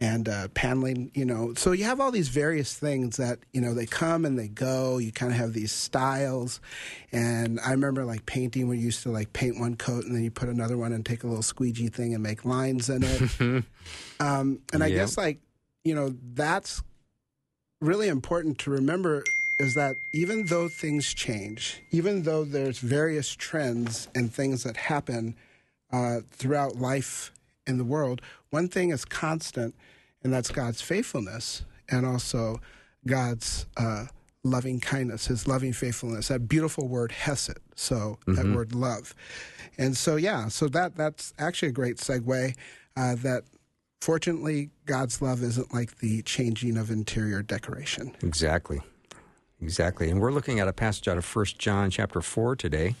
[0.00, 1.54] and uh, paneling, you know.
[1.54, 4.98] So you have all these various things that, you know, they come and they go.
[4.98, 6.60] You kind of have these styles.
[7.12, 10.22] And I remember like painting where you used to like paint one coat and then
[10.22, 13.64] you put another one and take a little squeegee thing and make lines in it.
[14.20, 14.96] um, and I Yep.
[14.96, 15.38] guess like,
[15.84, 16.82] you know, that's
[17.80, 19.24] really important to remember
[19.58, 25.34] is that even though things change, even though there's various trends and things that happen
[25.90, 27.32] uh, throughout life
[27.66, 29.74] in the world, one thing is constant,
[30.22, 32.60] and that's God's faithfulness and also
[33.06, 34.06] God's uh,
[34.42, 36.28] loving kindness, His loving faithfulness.
[36.28, 37.58] That beautiful word hesed.
[37.74, 39.14] So that word love,
[39.76, 42.54] and so yeah, so that that's actually a great segue.
[42.96, 43.44] Uh, that
[44.00, 48.16] fortunately, God's love isn't like the changing of interior decoration.
[48.22, 48.80] Exactly.
[49.60, 50.10] Exactly.
[50.10, 52.94] And we're looking at a passage out of First John chapter 4 today,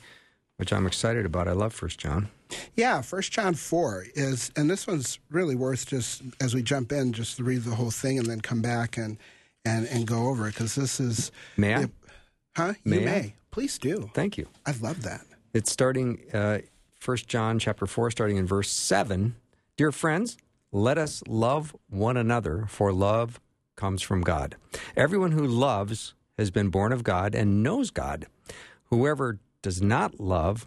[0.56, 1.48] which I'm excited about.
[1.48, 2.28] I love First John.
[2.74, 7.12] Yeah, First John four is, and this one's really worth just as we jump in,
[7.12, 9.16] just to read the whole thing and then come back and
[9.64, 11.86] and and go over it because this is, May I?
[12.56, 12.74] huh?
[12.84, 13.34] May you I?
[13.50, 14.10] please do.
[14.14, 14.46] Thank you.
[14.66, 15.22] I love that.
[15.54, 16.58] It's starting uh,
[17.04, 19.34] 1 John chapter 4, starting in verse 7.
[19.76, 20.36] Dear friends,
[20.70, 23.40] let us love one another, for love
[23.76, 24.56] comes from God.
[24.96, 28.26] Everyone who loves has been born of God and knows God.
[28.90, 30.66] Whoever does not love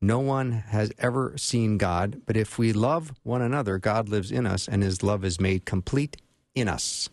[0.00, 4.46] No one has ever seen God, but if we love one another, God lives in
[4.46, 6.16] us, and His love is made complete
[6.54, 7.08] in us.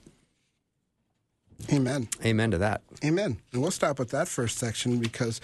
[1.71, 2.07] Amen.
[2.25, 2.81] Amen to that.
[3.03, 3.37] Amen.
[3.51, 5.41] And we'll stop with that first section because,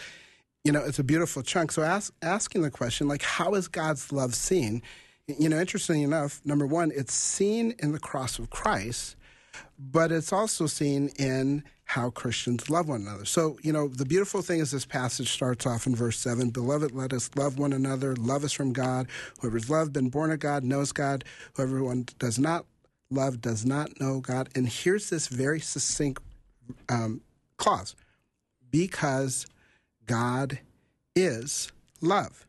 [0.63, 1.71] you know, it's a beautiful chunk.
[1.71, 4.81] So ask, asking the question, like, how is God's love seen?
[5.27, 9.16] You know, interestingly enough, number one, it's seen in the cross of Christ,
[9.77, 13.23] but it's also seen in how Christians love one another.
[13.23, 16.91] So, you know, the beautiful thing is this passage starts off in verse 7 Beloved,
[16.91, 18.15] let us love one another.
[18.15, 19.07] Love is from God.
[19.39, 21.23] Whoever's loved, been born of God, knows God.
[21.53, 22.65] Whoever one does not
[23.09, 24.49] love does not know God.
[24.53, 26.21] And here's this very succinct
[26.89, 27.21] um,
[27.57, 27.95] clause
[28.69, 29.45] because
[30.05, 30.59] God
[31.15, 32.45] is love.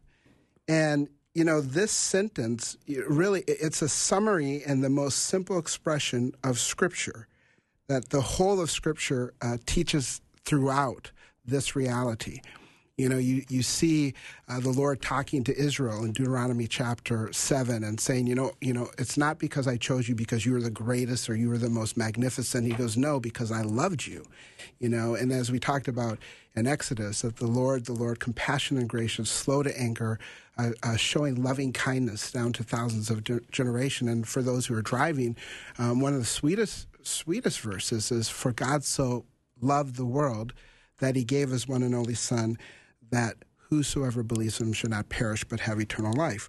[0.67, 6.59] And, you know, this sentence really, it's a summary and the most simple expression of
[6.59, 7.29] Scripture
[7.87, 11.12] that the whole of Scripture uh, teaches throughout
[11.46, 12.40] this reality.
[12.96, 14.14] You know, you, you see
[14.48, 18.72] uh, the Lord talking to Israel in Deuteronomy chapter seven and saying, you know, you
[18.72, 21.59] know, it's not because I chose you because you were the greatest or you were
[21.59, 22.66] the most magnificent.
[22.66, 24.24] He goes, no, because I loved you.
[24.81, 26.18] You know, and as we talked about
[26.59, 30.18] in Exodus, that the Lord, the Lord, compassionate and gracious, slow to anger,
[30.59, 34.09] uh, uh, showing loving kindness down to thousands of ge- generation.
[34.09, 35.37] And for those who are driving,
[35.79, 39.25] um, one of the sweetest sweetest verses is, "For God so
[39.61, 40.53] loved the world
[40.99, 42.59] that He gave His one and only Son."
[43.11, 43.37] that
[43.71, 46.49] whosoever believes in him should not perish but have eternal life.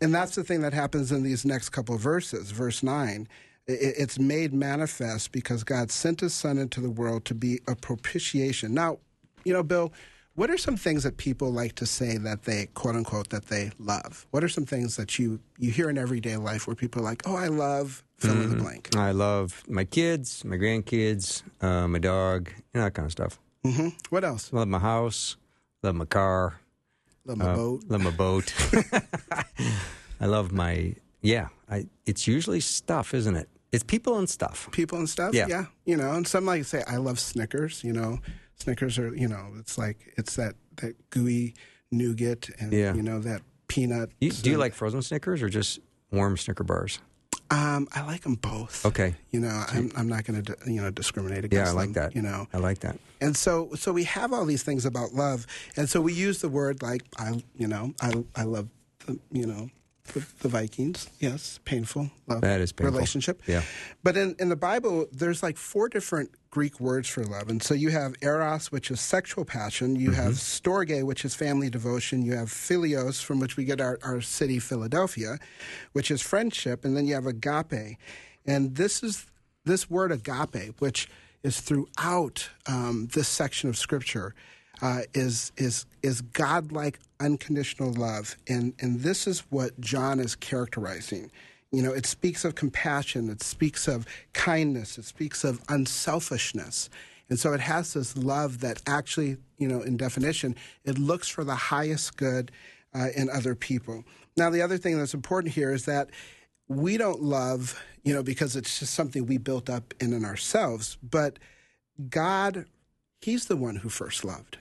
[0.00, 2.50] And that's the thing that happens in these next couple of verses.
[2.50, 3.28] Verse 9,
[3.66, 8.74] it's made manifest because God sent his son into the world to be a propitiation.
[8.74, 8.98] Now,
[9.44, 9.92] you know, Bill,
[10.34, 13.72] what are some things that people like to say that they quote unquote that they
[13.78, 14.26] love?
[14.30, 17.22] What are some things that you you hear in everyday life where people are like,
[17.26, 21.98] "Oh, I love fill in the blank." I love my kids, my grandkids, uh, my
[21.98, 23.38] dog, you know, that kind of stuff.
[23.64, 24.50] hmm What else?
[24.52, 25.36] I love my house,
[25.82, 26.60] love my car,
[27.26, 27.84] Love my Uh, boat.
[27.88, 28.54] Love my boat.
[30.20, 31.48] I love my yeah.
[31.68, 33.48] I it's usually stuff, isn't it?
[33.72, 34.68] It's people and stuff.
[34.72, 35.34] people and stuff.
[35.34, 35.46] Yeah.
[35.48, 35.64] Yeah.
[35.84, 37.84] You know, and some like say, I love Snickers.
[37.84, 38.18] You know,
[38.60, 41.54] Snickers are, you know, it's like, it's that, that gooey
[41.90, 42.94] nougat and, Yeah.
[42.94, 44.10] you know, that peanut.
[44.20, 45.80] You, do you like frozen Snickers or just
[46.12, 47.00] warm Snicker bars?
[47.52, 48.84] Um, I like them both.
[48.86, 49.14] Okay.
[49.30, 51.72] You know, I'm, I'm not going to, you know, discriminate against.
[51.72, 52.14] Yeah, I like them, that.
[52.14, 52.96] You know, I like that.
[53.20, 55.46] and so, so we have all these things about love,
[55.76, 58.68] and so we use the word like I, you know, I, I love,
[59.06, 59.68] the, you know,
[60.12, 61.08] the, the Vikings.
[61.18, 62.40] Yes, painful love.
[62.40, 62.94] That is painful.
[62.94, 63.42] relationship.
[63.46, 63.62] Yeah.
[64.02, 67.48] But in, in the Bible, there's like four different Greek words for love.
[67.48, 69.96] And so you have eros, which is sexual passion.
[69.96, 72.22] You have storge, which is family devotion.
[72.22, 75.38] You have philios, from which we get our, our city, Philadelphia,
[75.92, 76.84] which is friendship.
[76.84, 77.96] And then you have agape.
[78.46, 79.26] And this is
[79.64, 81.08] this word agape, which
[81.42, 84.34] is throughout um, this section of Scripture,
[84.82, 91.30] uh, is is is godlike, unconditional love, and and this is what John is characterizing.
[91.72, 96.90] You know, it speaks of compassion, it speaks of kindness, it speaks of unselfishness,
[97.28, 101.44] And so it has this love that actually, you know, in definition, it looks for
[101.44, 102.50] the highest good
[102.92, 104.04] uh, in other people.
[104.36, 106.10] Now, the other thing that's important here is that
[106.66, 110.98] we don't love, you know, because it's just something we built up in and ourselves,
[111.02, 111.38] but
[112.08, 112.66] God,
[113.20, 114.58] He's the one who first loved.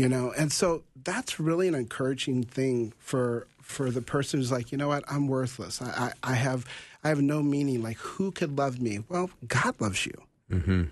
[0.00, 4.72] You know, and so that's really an encouraging thing for for the person who's like,
[4.72, 5.82] you know what, I'm worthless.
[5.82, 6.64] I, I, I have
[7.04, 7.82] I have no meaning.
[7.82, 9.00] Like, who could love me?
[9.10, 10.14] Well, God loves you.
[10.50, 10.84] Mm-hmm.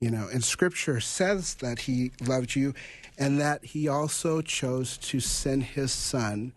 [0.00, 2.72] You know, and Scripture says that He loved you,
[3.18, 6.52] and that He also chose to send His Son.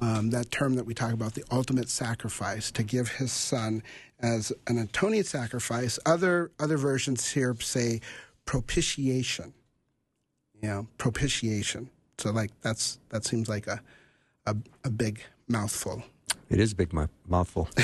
[0.00, 3.80] Um, that term that we talk about, the ultimate sacrifice, to give His Son
[4.18, 6.00] as an atoning sacrifice.
[6.04, 8.00] Other other versions here say
[8.44, 9.54] propitiation.
[10.62, 11.90] You know, propitiation.
[12.18, 13.80] So like that's that seems like a
[14.46, 16.02] a, a big mouthful.
[16.50, 17.68] It is a big mou- mouthful.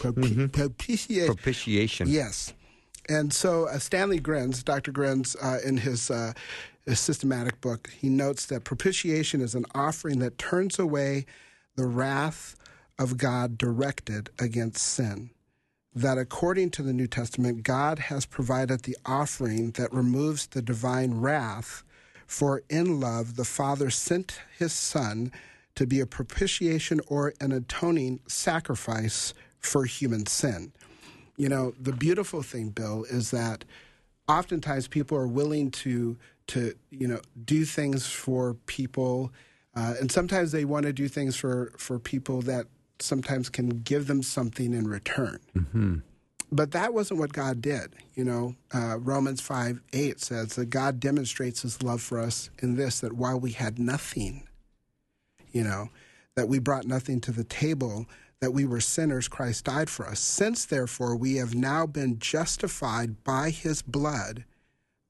[0.00, 1.34] Propi- Propitiation.
[1.34, 2.08] Propitiation.
[2.08, 2.52] Yes.
[3.08, 4.92] And so uh, Stanley Grenz, Dr.
[4.92, 6.32] Grenz, uh, in his, uh,
[6.86, 11.24] his systematic book, he notes that propitiation is an offering that turns away
[11.76, 12.54] the wrath
[12.98, 15.30] of God directed against sin.
[15.94, 21.20] That according to the New Testament, God has provided the offering that removes the divine
[21.20, 21.82] wrath,
[22.26, 25.30] for in love the Father sent his Son
[25.74, 30.72] to be a propitiation or an atoning sacrifice for human sin.
[31.36, 33.64] You know the beautiful thing bill is that
[34.28, 36.16] oftentimes people are willing to
[36.48, 39.32] to you know do things for people
[39.74, 42.66] uh, and sometimes they want to do things for for people that
[43.02, 45.96] sometimes can give them something in return Mm-hmm.
[46.50, 51.00] but that wasn't what god did you know uh, romans 5 8 says that god
[51.00, 54.46] demonstrates his love for us in this that while we had nothing
[55.52, 55.90] you know
[56.34, 58.06] that we brought nothing to the table
[58.40, 60.18] that we were sinners, Christ died for us.
[60.18, 64.44] Since, therefore, we have now been justified by his blood,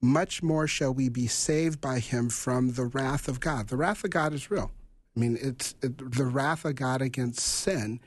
[0.02, 3.68] much more shall we be saved by him from the wrath of God.
[3.68, 4.70] The wrath of God is real.
[5.16, 8.00] I mean, it's it, the wrath of God against sin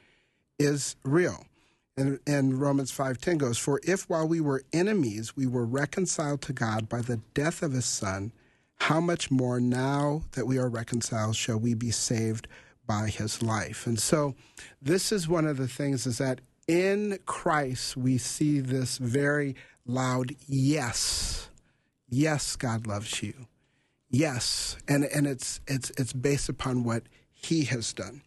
[0.57, 1.45] is real.
[1.97, 6.53] And, and Romans 5.10 goes, For if while we were enemies, we were reconciled to
[6.53, 8.33] God by the death of his son,
[8.77, 12.47] how much more now that we are reconciled shall we be saved
[12.85, 13.87] by his life.
[13.87, 14.35] And so
[14.81, 20.35] this is one of the things is that in Christ we see this very loud
[20.47, 21.49] yes.
[22.09, 23.47] Yes, God loves you.
[24.15, 24.77] Yes.
[24.87, 28.21] And and it's it's it's based upon what he has done.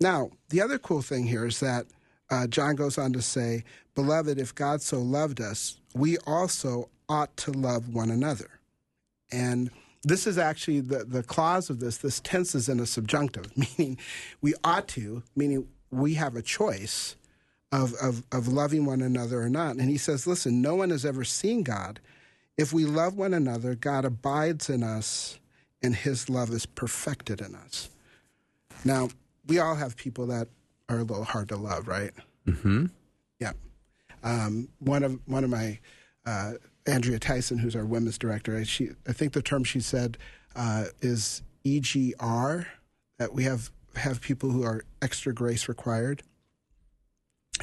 [0.00, 1.86] Now, the other cool thing here is that
[2.30, 3.64] uh, John goes on to say,
[3.96, 8.60] Beloved, if God so loved us, we also ought to love one another.
[9.32, 9.72] And
[10.04, 13.98] this is actually the, the clause of this, this tense is in a subjunctive, meaning
[14.40, 17.16] we ought to, meaning we have a choice
[17.72, 19.76] of, of, of loving one another or not.
[19.76, 21.98] And he says, listen, no one has ever seen God.
[22.58, 25.38] If we love one another, God abides in us
[25.80, 27.88] and his love is perfected in us.
[28.84, 29.08] Now,
[29.46, 30.48] we all have people that
[30.88, 32.10] are a little hard to love, right?
[32.46, 32.86] Mm-hmm.
[33.38, 33.52] Yeah.
[34.24, 35.78] Um, one of one of my
[36.26, 36.54] uh,
[36.86, 40.18] Andrea Tyson, who's our women's director, she I think the term she said
[40.56, 42.66] uh, is EGR
[43.18, 46.22] that we have have people who are extra grace required,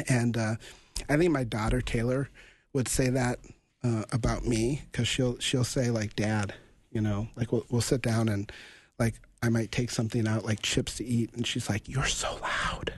[0.07, 0.55] and uh,
[1.09, 2.29] I think my daughter Taylor
[2.73, 3.39] would say that
[3.85, 6.53] uh, about me because she'll she'll say like Dad,
[6.91, 8.51] you know, like we'll we'll sit down and
[8.97, 12.39] like I might take something out like chips to eat, and she's like, "You're so
[12.41, 12.93] loud."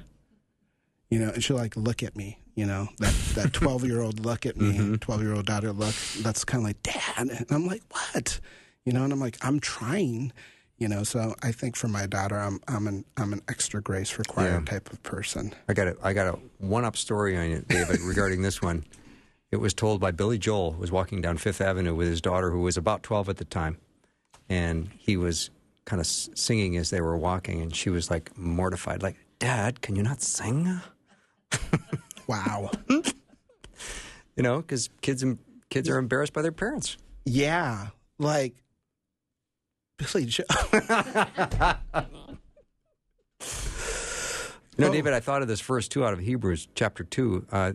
[1.10, 4.20] you know, and she'll like look at me, you know, that that twelve year old
[4.26, 5.96] look at me, 12 year old daughter look.
[6.22, 8.40] That's kind of like dad, and I'm like, what,
[8.84, 10.34] you know, and I'm like, I'm trying,
[10.78, 11.04] you know.
[11.04, 14.72] So I think for my daughter, I'm I'm an I'm an extra grace required Yeah.
[14.74, 15.54] type of person.
[15.70, 18.84] I got a I got a one up story on it, David, regarding this one.
[19.52, 22.52] It was told by Billy Joel, who was walking down Fifth Avenue with his daughter,
[22.52, 23.78] who was about twelve at the time,
[24.50, 25.50] and he was
[25.86, 29.96] kind of singing as they were walking, and she was like mortified, like, "Dad, can
[29.96, 30.82] you not sing?"
[32.28, 32.72] Wow.
[32.90, 35.24] You know, because kids
[35.70, 36.98] kids are embarrassed by their parents.
[37.24, 37.88] yeah,
[38.20, 38.54] like
[39.98, 40.44] Billy Joe.
[44.78, 44.94] You know, Oh.
[44.94, 47.72] David, I thought of this verse too out of Hebrews chapter 2, uh,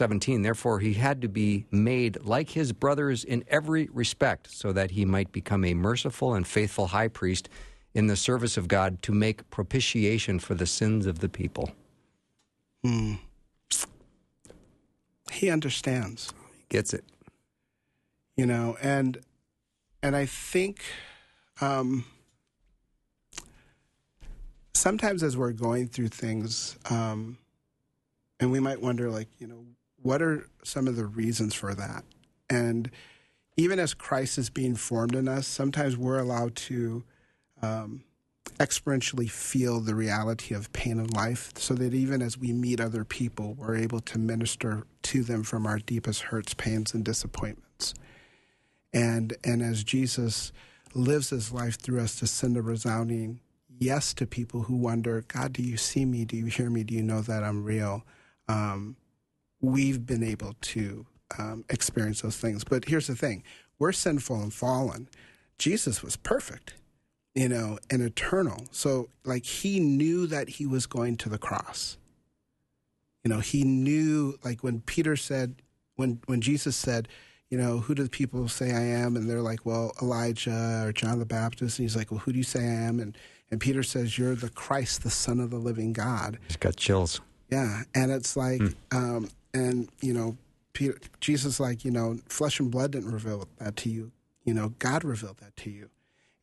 [0.00, 0.42] 17.
[0.42, 5.04] Therefore, he had to be made like his brothers in every respect, so that he
[5.04, 7.48] might become a merciful and faithful high priest
[7.92, 11.72] in the service of God to make propitiation for the sins of the people.
[12.84, 13.14] Hmm.
[15.32, 16.32] He understands.
[16.56, 17.04] He gets it.
[18.36, 19.18] you know and
[20.02, 20.82] and i think
[21.60, 22.04] um
[24.72, 27.36] sometimes as we're going through things um
[28.38, 29.64] and we might wonder like you know
[30.02, 32.04] what are some of the reasons for that
[32.48, 32.90] and
[33.56, 37.04] even as Christ is being formed in us, sometimes we're allowed to
[37.62, 38.04] um,
[38.58, 43.04] experientially feel the reality of pain in life, so that even as we meet other
[43.04, 47.94] people, we're able to minister to them from our deepest hurts, pains, and disappointments.
[48.92, 50.52] And and as Jesus
[50.94, 53.40] lives his life through us to send a resounding
[53.78, 56.24] yes to people who wonder, God, do you see me?
[56.24, 56.82] Do you hear me?
[56.82, 58.04] Do you know that I'm real?
[58.48, 58.96] Um,
[59.60, 61.06] we've been able to
[61.38, 62.64] um, experience those things.
[62.64, 63.42] But here's the thing
[63.78, 65.08] we're sinful and fallen.
[65.58, 66.74] Jesus was perfect,
[67.34, 68.66] you know, and eternal.
[68.70, 71.98] So, like, he knew that he was going to the cross.
[73.24, 75.56] You know, he knew, like, when Peter said,
[75.96, 77.08] when, when Jesus said,
[77.50, 79.16] you know, who do the people say I am?
[79.16, 81.78] And they're like, well, Elijah or John the Baptist.
[81.78, 83.00] And he's like, well, who do you say I am?
[83.00, 83.18] And,
[83.50, 86.38] and Peter says, you're the Christ, the Son of the living God.
[86.46, 87.20] He's got chills.
[87.50, 87.82] Yeah.
[87.94, 88.74] And it's like, mm.
[88.92, 90.36] um, and, you know,
[90.72, 94.12] Peter, Jesus, like, you know, flesh and blood didn't reveal that to you.
[94.44, 95.90] You know, God revealed that to you.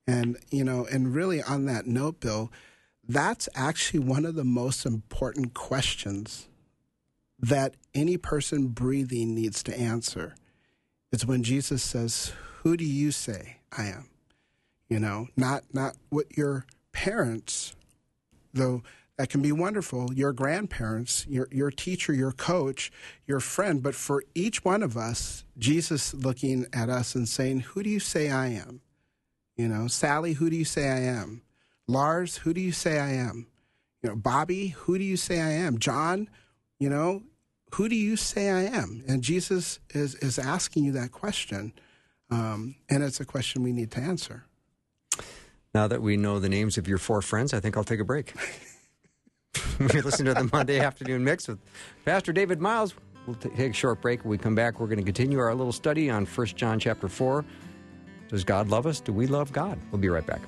[0.06, 2.52] And, you know, and really on that note, Bill,
[3.08, 6.48] that's actually one of the most important questions
[7.40, 10.36] that any person breathing needs to answer
[11.12, 12.34] it's when Jesus says,
[12.64, 14.10] "Who do you say I am?"
[14.90, 17.76] You know, not not what your parents,
[18.54, 18.84] though
[19.18, 22.92] that can be wonderful, your grandparents, your your teacher, your coach,
[23.26, 27.84] your friend, but for each one of us, Jesus looking at us and saying, "Who
[27.84, 28.82] do you say I am?"
[29.56, 31.42] You know, Sally, who do you say I am?
[31.88, 33.48] Lars, who do you say I am?
[34.04, 35.80] You know, Bobby, who do you say I am?
[35.80, 36.30] John,
[36.80, 37.24] you know,
[37.74, 39.04] who do you say I am?
[39.08, 41.74] And Jesus is, is asking you that question.
[42.30, 44.46] Um, and it's a question we need to answer.
[45.74, 48.06] Now that we know the names of your four friends, I think I'll take a
[48.06, 48.34] break.
[49.80, 51.60] we listen to the Monday afternoon mix with
[52.06, 52.94] Pastor David Myles.
[53.26, 54.24] We'll take a short break.
[54.24, 57.08] When we come back, we're going to continue our little study on 1 John chapter
[57.08, 57.44] 4.
[58.30, 59.00] Does God love us?
[59.00, 59.80] Do we love God?
[59.92, 60.42] We'll be right back.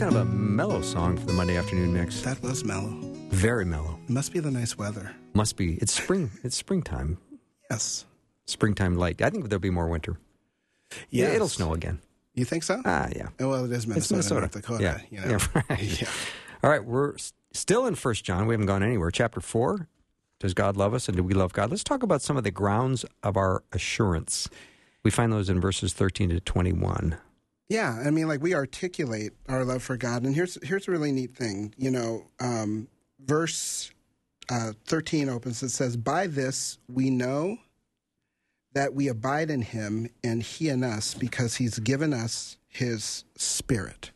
[0.00, 2.22] Song for the Monday afternoon mix.
[2.22, 2.88] That was mellow.
[3.28, 3.98] Very mellow.
[4.08, 5.14] Must be the nice weather.
[5.34, 5.74] Must be.
[5.74, 6.30] It's spring.
[6.42, 7.18] It's springtime.
[7.70, 8.06] Yes.
[8.46, 9.20] Springtime light.
[9.20, 10.16] I think there'll be more winter.
[11.10, 12.00] Yeah, it'll snow again.
[12.34, 12.80] You think so?
[12.84, 13.28] Ah, yeah.
[13.40, 14.40] Oh, well, it is Minnesota, it's Minnesota.
[14.40, 14.82] North Dakota.
[14.82, 15.00] Yeah.
[15.10, 15.38] You know?
[15.54, 16.00] yeah, right.
[16.00, 16.08] yeah.
[16.64, 17.14] All right, we're
[17.52, 18.46] still in First John.
[18.46, 19.10] We haven't gone anywhere.
[19.10, 19.86] Chapter four.
[20.38, 21.70] Does God love us, and do we love God?
[21.70, 24.48] Let's talk about some of the grounds of our assurance.
[25.02, 27.18] We find those in verses thirteen to twenty-one.
[27.70, 31.12] Yeah, I mean, like we articulate our love for God, and here's here's a really
[31.12, 31.72] neat thing.
[31.78, 32.88] You know, um,
[33.24, 33.92] verse
[34.50, 35.62] uh, thirteen opens.
[35.62, 37.58] It says, "By this we know
[38.72, 44.10] that we abide in Him, and He in us, because He's given us His Spirit."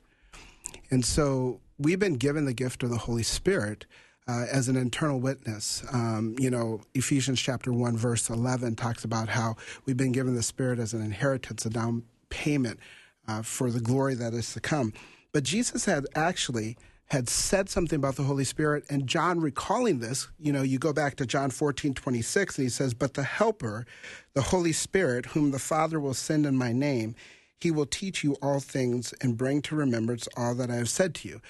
[0.90, 3.86] And so we've been given the gift of the Holy Spirit.
[4.26, 5.84] Uh, as an internal witness.
[5.92, 10.42] Um, you know, Ephesians chapter 1, verse 11 talks about how we've been given the
[10.42, 12.80] Spirit as an inheritance, a down payment
[13.28, 14.92] uh, for the glory that is to come.
[15.32, 20.28] But Jesus had actually had said something about the Holy Spirit, and John recalling this,
[20.38, 23.86] you know, you go back to John 14, 26, and he says, But the Helper,
[24.32, 27.14] the Holy Spirit, whom the Father will send in my name,
[27.60, 31.14] he will teach you all things and bring to remembrance all that I have said
[31.16, 31.40] to you.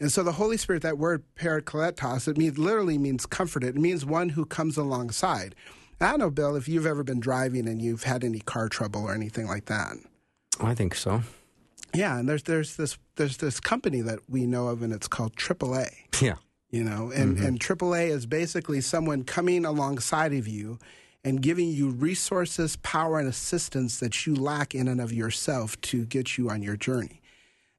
[0.00, 3.76] And so the Holy Spirit, that word parakletos, it means literally means comforted.
[3.76, 5.54] It means one who comes alongside.
[6.00, 9.02] I don't know, Bill, if you've ever been driving and you've had any car trouble
[9.02, 9.96] or anything like that.
[10.60, 11.22] I think so.
[11.94, 15.36] Yeah, and there's there's this there's this company that we know of, and it's called
[15.36, 15.88] AAA.
[16.20, 16.36] Yeah,
[16.70, 17.46] you know, and mm-hmm.
[17.46, 20.78] and AAA is basically someone coming alongside of you
[21.24, 26.04] and giving you resources, power, and assistance that you lack in and of yourself to
[26.04, 27.22] get you on your journey.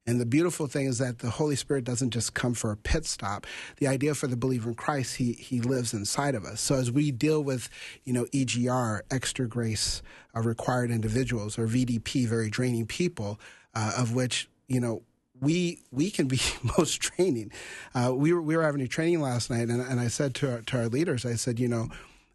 [0.08, 3.06] And the beautiful thing is that the Holy Spirit doesn't just come for a pit
[3.06, 3.48] stop.
[3.78, 6.62] The idea for the believer in Christ, he he lives inside of us.
[6.62, 7.70] So as we deal with,
[8.04, 10.04] you know, EGR, extra grace
[10.36, 13.40] uh, required individuals, or VDP, very draining people,
[13.74, 15.02] uh, of which you know
[15.42, 16.40] we we can be
[16.78, 17.52] most training.
[17.96, 20.52] Uh, we were we were having a training last night, and, and I said to
[20.52, 21.90] our, to our leaders, I said, you know,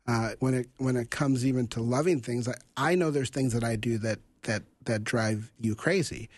[0.08, 3.52] uh, when it when it comes even to loving things, I, I know there's things
[3.52, 6.28] that I do that that that drive you crazy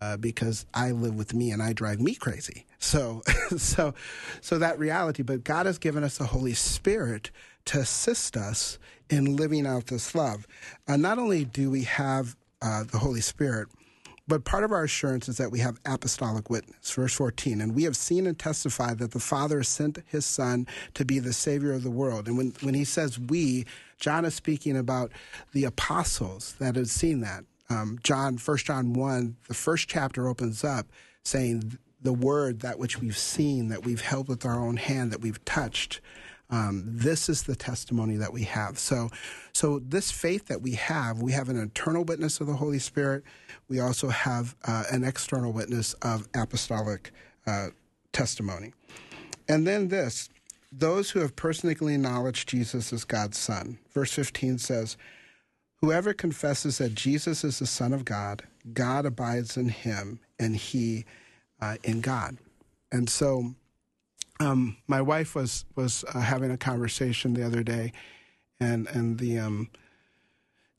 [0.00, 2.66] uh, because I live with me and I drive me crazy.
[2.78, 3.22] So,
[3.56, 3.94] so,
[4.40, 5.22] so that reality.
[5.22, 7.30] But God has given us the Holy Spirit
[7.66, 8.78] to assist us
[9.10, 10.46] in living out this love.
[10.86, 13.68] Uh, not only do we have uh, the Holy Spirit,
[14.28, 16.90] but part of our assurance is that we have apostolic witness.
[16.90, 21.04] Verse 14, and we have seen and testified that the Father sent his Son to
[21.06, 22.28] be the Savior of the world.
[22.28, 23.64] And when, when he says we,
[23.98, 25.12] John is speaking about
[25.52, 27.44] the apostles that have seen that.
[27.70, 30.86] Um, John, 1 John 1, the first chapter opens up
[31.22, 35.20] saying, the word, that which we've seen, that we've held with our own hand, that
[35.20, 36.00] we've touched.
[36.50, 38.78] Um, this is the testimony that we have.
[38.78, 39.10] So,
[39.52, 43.24] so this faith that we have, we have an internal witness of the Holy Spirit.
[43.68, 47.10] We also have uh, an external witness of apostolic
[47.46, 47.68] uh,
[48.12, 48.72] testimony.
[49.48, 50.28] And then this
[50.70, 53.78] those who have personally acknowledged Jesus as God's Son.
[53.94, 54.98] Verse 15 says,
[55.80, 61.04] Whoever confesses that Jesus is the Son of God, God abides in him, and he
[61.60, 62.38] uh, in God.
[62.90, 63.54] And so
[64.40, 67.92] um, my wife was was uh, having a conversation the other day,
[68.60, 69.70] and and the um,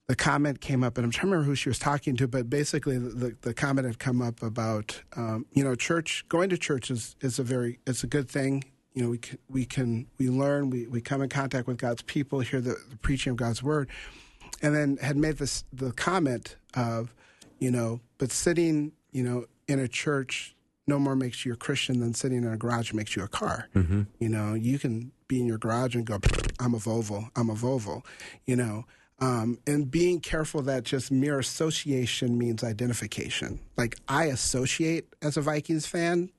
[0.08, 2.50] the comment came up, and I'm trying to remember who she was talking to, but
[2.50, 6.90] basically the, the comment had come up about um, you know church going to church
[6.90, 8.64] is, is a very it's a good thing.
[8.94, 12.02] You know we can, we can we learn we, we come in contact with God's
[12.02, 13.88] people, hear the, the preaching of God's word,
[14.62, 17.14] and then had made this the comment of
[17.60, 20.56] you know but sitting you know in a church
[20.90, 23.70] no more makes you a Christian than sitting in a garage makes you a car.
[23.76, 24.02] Mm-hmm.
[24.20, 26.20] You know, you can be in your garage and go,
[26.60, 28.04] I'm a Volvo, I'm a Volvo,
[28.46, 28.86] you know.
[29.20, 33.60] Um, and being careful that just mere association means identification.
[33.78, 36.32] Like I associate as a Vikings fan,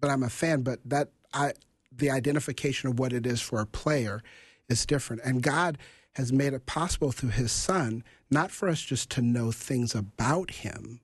[0.00, 1.52] but I'm a fan, but that I
[1.90, 4.22] the identification of what it is for a player
[4.68, 5.22] is different.
[5.24, 5.78] And God
[6.18, 10.50] has made it possible through his son, not for us just to know things about
[10.50, 11.00] him,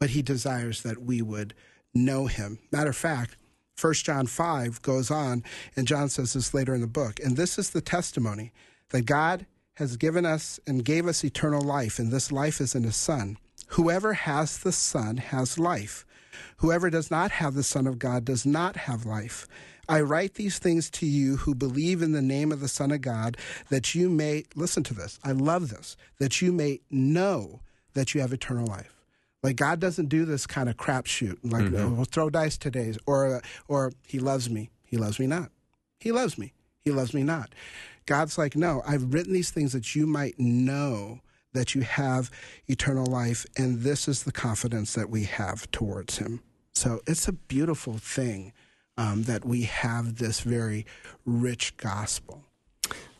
[0.00, 1.52] but he desires that we would
[1.92, 2.58] know him.
[2.72, 3.36] Matter of fact,
[3.78, 5.44] 1 John 5 goes on,
[5.76, 7.20] and John says this later in the book.
[7.22, 8.54] And this is the testimony
[8.88, 9.44] that God
[9.74, 13.36] has given us and gave us eternal life, and this life is in his Son.
[13.72, 16.06] Whoever has the Son has life.
[16.58, 19.46] Whoever does not have the Son of God does not have life.
[19.88, 23.00] I write these things to you who believe in the name of the Son of
[23.00, 23.36] God,
[23.70, 27.60] that you may, listen to this, I love this, that you may know
[27.94, 28.94] that you have eternal life.
[29.42, 31.38] Like God doesn't do this kind of crapshoot.
[31.42, 31.76] Like mm-hmm.
[31.76, 34.70] oh, we'll throw dice today, or or He loves me.
[34.84, 35.50] He loves me not.
[36.00, 36.52] He loves me.
[36.80, 37.54] He loves me not.
[38.06, 41.20] God's like, no, I've written these things that you might know
[41.52, 42.30] that you have
[42.66, 46.40] eternal life, and this is the confidence that we have towards Him.
[46.74, 48.52] So it's a beautiful thing
[48.96, 50.86] um, that we have this very
[51.24, 52.44] rich gospel.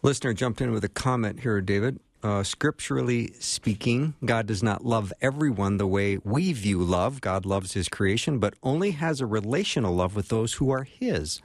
[0.03, 2.01] Listener jumped in with a comment here, David.
[2.21, 7.21] Uh, scripturally speaking, God does not love everyone the way we view love.
[7.21, 11.41] God loves his creation, but only has a relational love with those who are his.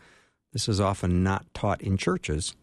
[0.52, 2.56] This is often not taught in churches.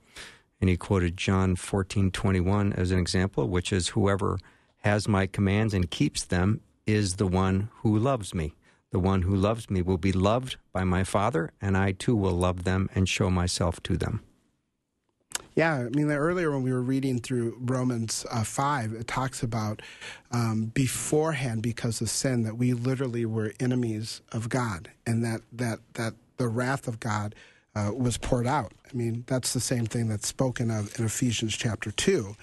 [0.61, 4.39] And he quoted John 14 21 as an example, which is, Whoever
[4.79, 8.55] has my commands and keeps them is the one who loves me.
[8.91, 12.33] The one who loves me will be loved by my Father, and I too will
[12.33, 14.23] love them and show myself to them.
[15.55, 19.83] Yeah, I mean, earlier when we were reading through Romans uh, 5, it talks about
[20.31, 25.81] um, beforehand, because of sin, that we literally were enemies of God and that, that,
[25.95, 27.35] that the wrath of God
[27.75, 28.73] uh, was poured out.
[28.91, 32.35] I mean, that's the same thing that's spoken of in Ephesians chapter 2,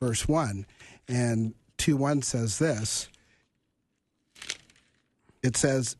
[0.00, 0.66] verse 1.
[1.08, 3.08] And 2 1 says this
[5.42, 5.96] it says,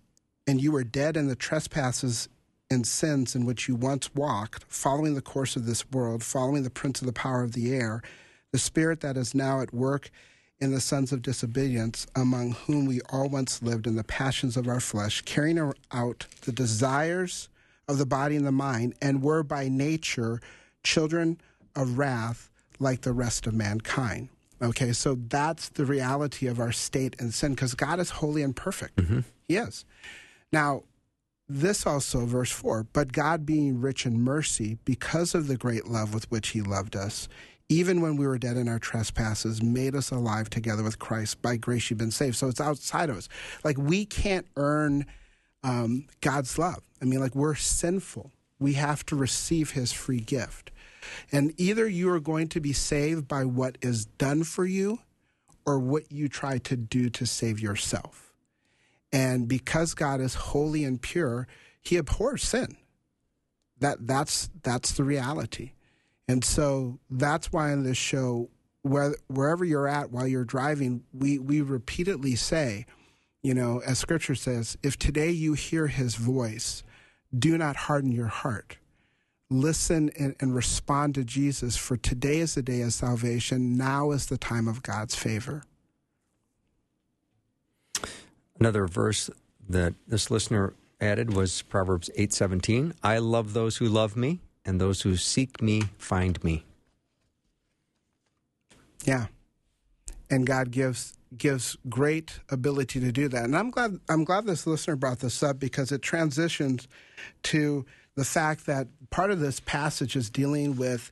[0.47, 2.29] And you were dead in the trespasses
[2.71, 6.71] and sins in which you once walked, following the course of this world, following the
[6.71, 8.03] prince of the power of the air,
[8.51, 10.11] the spirit that is now at work
[10.61, 14.69] in the sons of disobedience, among whom we all once lived in the passions of
[14.69, 17.49] our flesh, carrying out the desires
[17.89, 20.41] of the body and the mind, and were by nature
[20.83, 21.41] children
[21.75, 24.29] of wrath like the rest of mankind.
[24.61, 28.55] Okay, so that's the reality of our state and sin because God is holy and
[28.55, 28.97] perfect.
[28.97, 29.21] Mm-hmm.
[29.49, 29.85] He is.
[30.53, 30.85] Now,
[31.49, 36.15] this also, verse 4 But God, being rich in mercy, because of the great love
[36.15, 37.29] with which He loved us,
[37.69, 41.43] even when we were dead in our trespasses, made us alive together with Christ.
[41.43, 42.37] By grace you've been saved.
[42.37, 43.29] So it's outside of us.
[43.65, 45.07] Like we can't earn
[45.63, 46.83] um, God's love.
[47.01, 48.33] I mean, like we're sinful.
[48.59, 50.71] We have to receive His free gift.
[51.31, 55.01] And either you are going to be saved by what is done for you
[55.67, 58.33] or what you try to do to save yourself.
[59.13, 61.47] And because God is holy and pure,
[61.81, 62.77] he abhors sin.
[63.81, 65.73] That that's that's the reality.
[66.29, 68.49] And so that's why in this show,
[68.83, 72.87] where, wherever you're at while you're driving, we, we repeatedly say,
[73.43, 76.85] you know, as scripture says, if today you hear his voice,
[77.37, 78.79] do not harden your heart.
[79.51, 83.77] Listen and, and respond to Jesus, for today is the day of salvation.
[83.77, 85.65] Now is the time of God's favor.
[88.59, 89.29] Another verse
[89.69, 92.95] that this listener added was Proverbs 8:17.
[93.03, 96.65] I love those who love me, and those who seek me find me.
[99.05, 99.27] Yeah.
[100.31, 103.45] And God gives gives great ability to do that.
[103.45, 106.89] And I'm glad I'm glad this listener brought this up because it transitions
[107.45, 111.11] to the fact that part of this passage is dealing with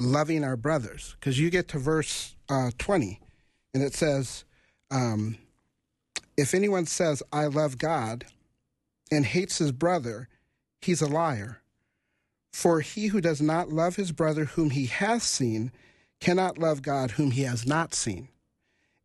[0.00, 1.16] loving our brothers.
[1.18, 3.20] Because you get to verse uh, 20,
[3.74, 4.44] and it says,
[4.90, 5.36] um,
[6.36, 8.26] If anyone says, I love God,
[9.10, 10.28] and hates his brother,
[10.80, 11.60] he's a liar.
[12.52, 15.70] For he who does not love his brother whom he has seen
[16.20, 18.28] cannot love God whom he has not seen.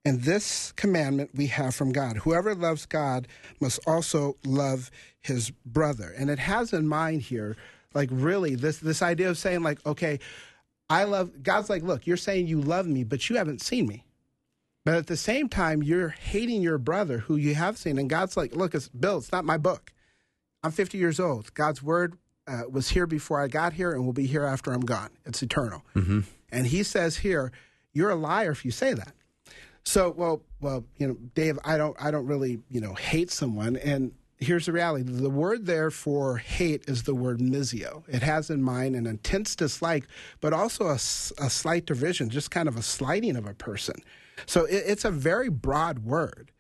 [0.06, 3.28] And this commandment we have from God whoever loves God
[3.62, 4.92] must also love
[5.22, 6.14] his brother.
[6.18, 7.56] And it has in mind here,
[7.94, 10.20] like really, this, this idea of saying, like, okay,
[10.90, 14.04] I love, God's like, look, you're saying you love me, but you haven't seen me.
[14.86, 17.98] But at the same time, you're hating your brother who you have seen.
[17.98, 19.94] And God's like, look, it's Bill, it's not my book.
[20.62, 21.54] I'm 50 years old.
[21.54, 24.82] God's word uh, was here before I got here and will be here after I'm
[24.82, 25.10] gone.
[25.26, 25.84] It's eternal.
[25.96, 26.22] Mm-hmm.
[26.52, 27.52] And he says here,
[27.94, 29.14] you're a liar if you say that.
[29.86, 33.76] So, well, well, you know, Dave, I don't, I don't really, you know, hate someone.
[33.76, 38.04] And here's the reality: the word there for hate is the word miseo.
[38.08, 40.08] It has in mind an intense dislike,
[40.42, 43.96] but also a, a slight division, just kind of a slighting of a person.
[44.46, 46.52] So it, it's a very broad word.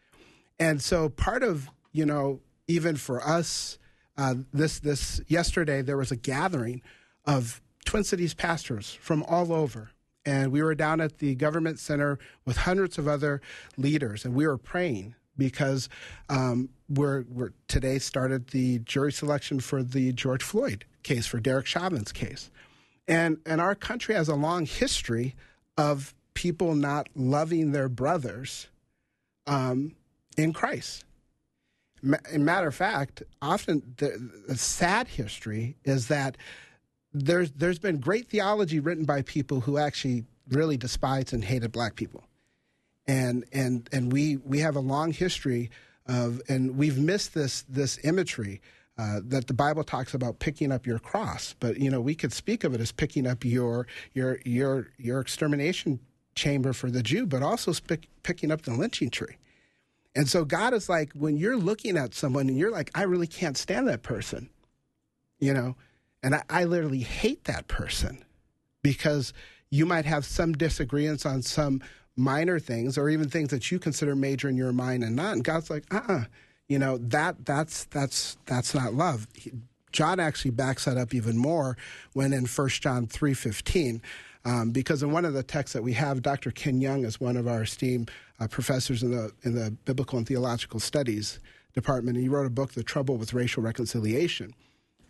[0.59, 3.77] And so part of, you know, even for us,
[4.17, 6.81] uh, this this yesterday there was a gathering
[7.25, 9.91] of Twin Cities pastors from all over,
[10.25, 13.41] and we were down at the government center with hundreds of other
[13.77, 15.89] leaders, and we were praying because
[16.29, 21.65] um, we're, we're today started the jury selection for the George Floyd case for Derek
[21.65, 22.49] Chauvin's case,
[23.07, 25.35] and and our country has a long history
[25.77, 28.67] of people not loving their brothers
[29.47, 29.95] um,
[30.37, 31.05] in Christ.
[32.01, 36.37] matter of fact, often the, the sad history is that
[37.13, 41.95] there's there's been great theology written by people who actually really despised and hated black
[41.95, 42.23] people,
[43.07, 45.69] and and and we we have a long history
[46.05, 48.61] of and we've missed this this imagery.
[48.95, 52.31] Uh, that the Bible talks about picking up your cross, but you know we could
[52.31, 55.99] speak of it as picking up your your your your extermination
[56.35, 59.37] chamber for the Jew, but also pick, picking up the lynching tree.
[60.15, 63.27] And so God is like, when you're looking at someone and you're like, I really
[63.27, 64.49] can't stand that person,
[65.39, 65.75] you know,
[66.23, 68.23] and I, I literally hate that person
[68.81, 69.33] because
[69.69, 71.81] you might have some disagreements on some
[72.15, 75.33] minor things or even things that you consider major in your mind and not.
[75.33, 76.13] And God's like, uh uh-uh.
[76.13, 76.23] uh
[76.69, 79.27] you know, that that's that's that's not love.
[79.35, 79.51] He,
[79.91, 81.77] John actually backs that up even more
[82.13, 84.01] when in 1 John 3:15
[84.45, 86.51] um, because in one of the texts that we have, Dr.
[86.51, 90.27] Ken Young is one of our esteemed uh, professors in the in the Biblical and
[90.27, 91.39] Theological Studies
[91.73, 94.53] department, and he wrote a book, "The Trouble with Racial Reconciliation."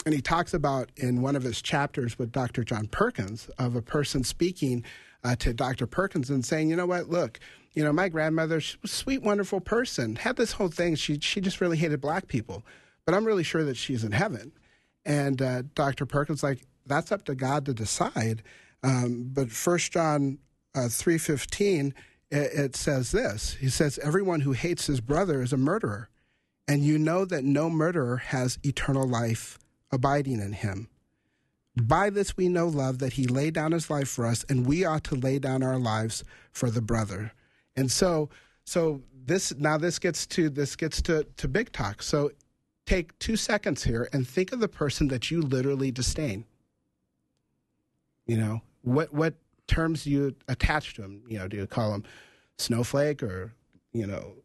[0.06, 2.64] And he talks about in one of his chapters with Dr.
[2.64, 4.84] John Perkins of a person speaking
[5.24, 5.88] uh, to Dr.
[5.88, 7.39] Perkins and saying, you know what, look,
[7.74, 10.95] you know, my grandmother, she was a sweet, wonderful person, had this whole thing.
[10.95, 12.64] She, she just really hated black people,
[13.06, 14.51] but I'm really sure that she's in heaven.
[15.06, 16.06] And uh, Dr.
[16.06, 18.43] Perkins, like, that's up to God to decide.
[18.84, 20.38] Um, but First John
[20.76, 21.93] uh, 3.15,
[22.30, 23.56] it, it says this.
[23.56, 26.10] He says, everyone who hates his brother is a murderer.
[26.68, 29.58] And you know that no murderer has eternal life
[29.94, 30.89] abiding in him.
[31.82, 34.86] By this we know love that he laid down his life for us, and we
[34.86, 37.32] ought to lay down our lives for the brother.
[37.76, 38.30] And so,
[38.64, 42.04] so this now this gets to this gets to to big talk.
[42.04, 42.32] So,
[42.86, 46.46] take two seconds here and think of the person that you literally disdain.
[48.28, 49.34] You know what what
[49.68, 51.24] terms do you attach to him?
[51.28, 52.04] You know, do you call him
[52.60, 53.54] snowflake or
[53.94, 54.36] you know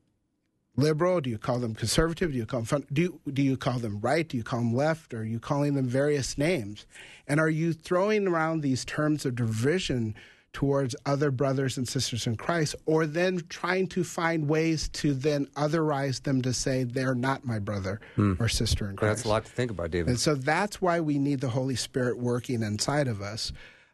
[0.79, 1.21] liberal?
[1.21, 2.33] Do you call them conservative?
[2.33, 2.87] Do you call them fun?
[2.93, 4.27] Do you, do you call them right?
[4.27, 5.13] Do you call them left?
[5.13, 6.87] Or are you calling them various names?
[7.27, 10.15] And are you throwing around these terms of division
[10.55, 15.47] towards other brothers and sisters in Christ, or then trying to find ways to then
[15.57, 18.33] otherize them to say they're not my brother hmm.
[18.41, 19.19] or sister in Christ?
[19.19, 20.09] That's a lot to think about, David.
[20.09, 23.53] And so that's why we need the Holy Spirit working inside of us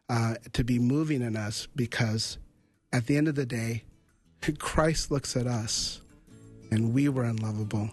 [0.09, 2.37] uh, to be moving in us, because
[2.93, 3.83] at the end of the day,
[4.57, 6.01] Christ looks at us
[6.71, 7.89] and we were unlovable,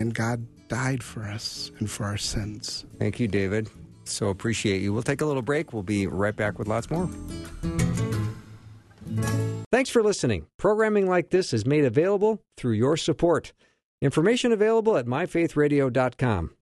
[0.00, 2.86] and God died for us and for our sins.
[2.98, 3.68] Thank you, David.
[4.04, 4.92] So appreciate you.
[4.92, 5.72] We'll take a little break.
[5.72, 7.08] We'll be right back with lots more.
[9.70, 10.46] Thanks for listening.
[10.58, 13.52] Programming like this is made available through your support.
[14.00, 16.52] Information available at myfaithradio.com.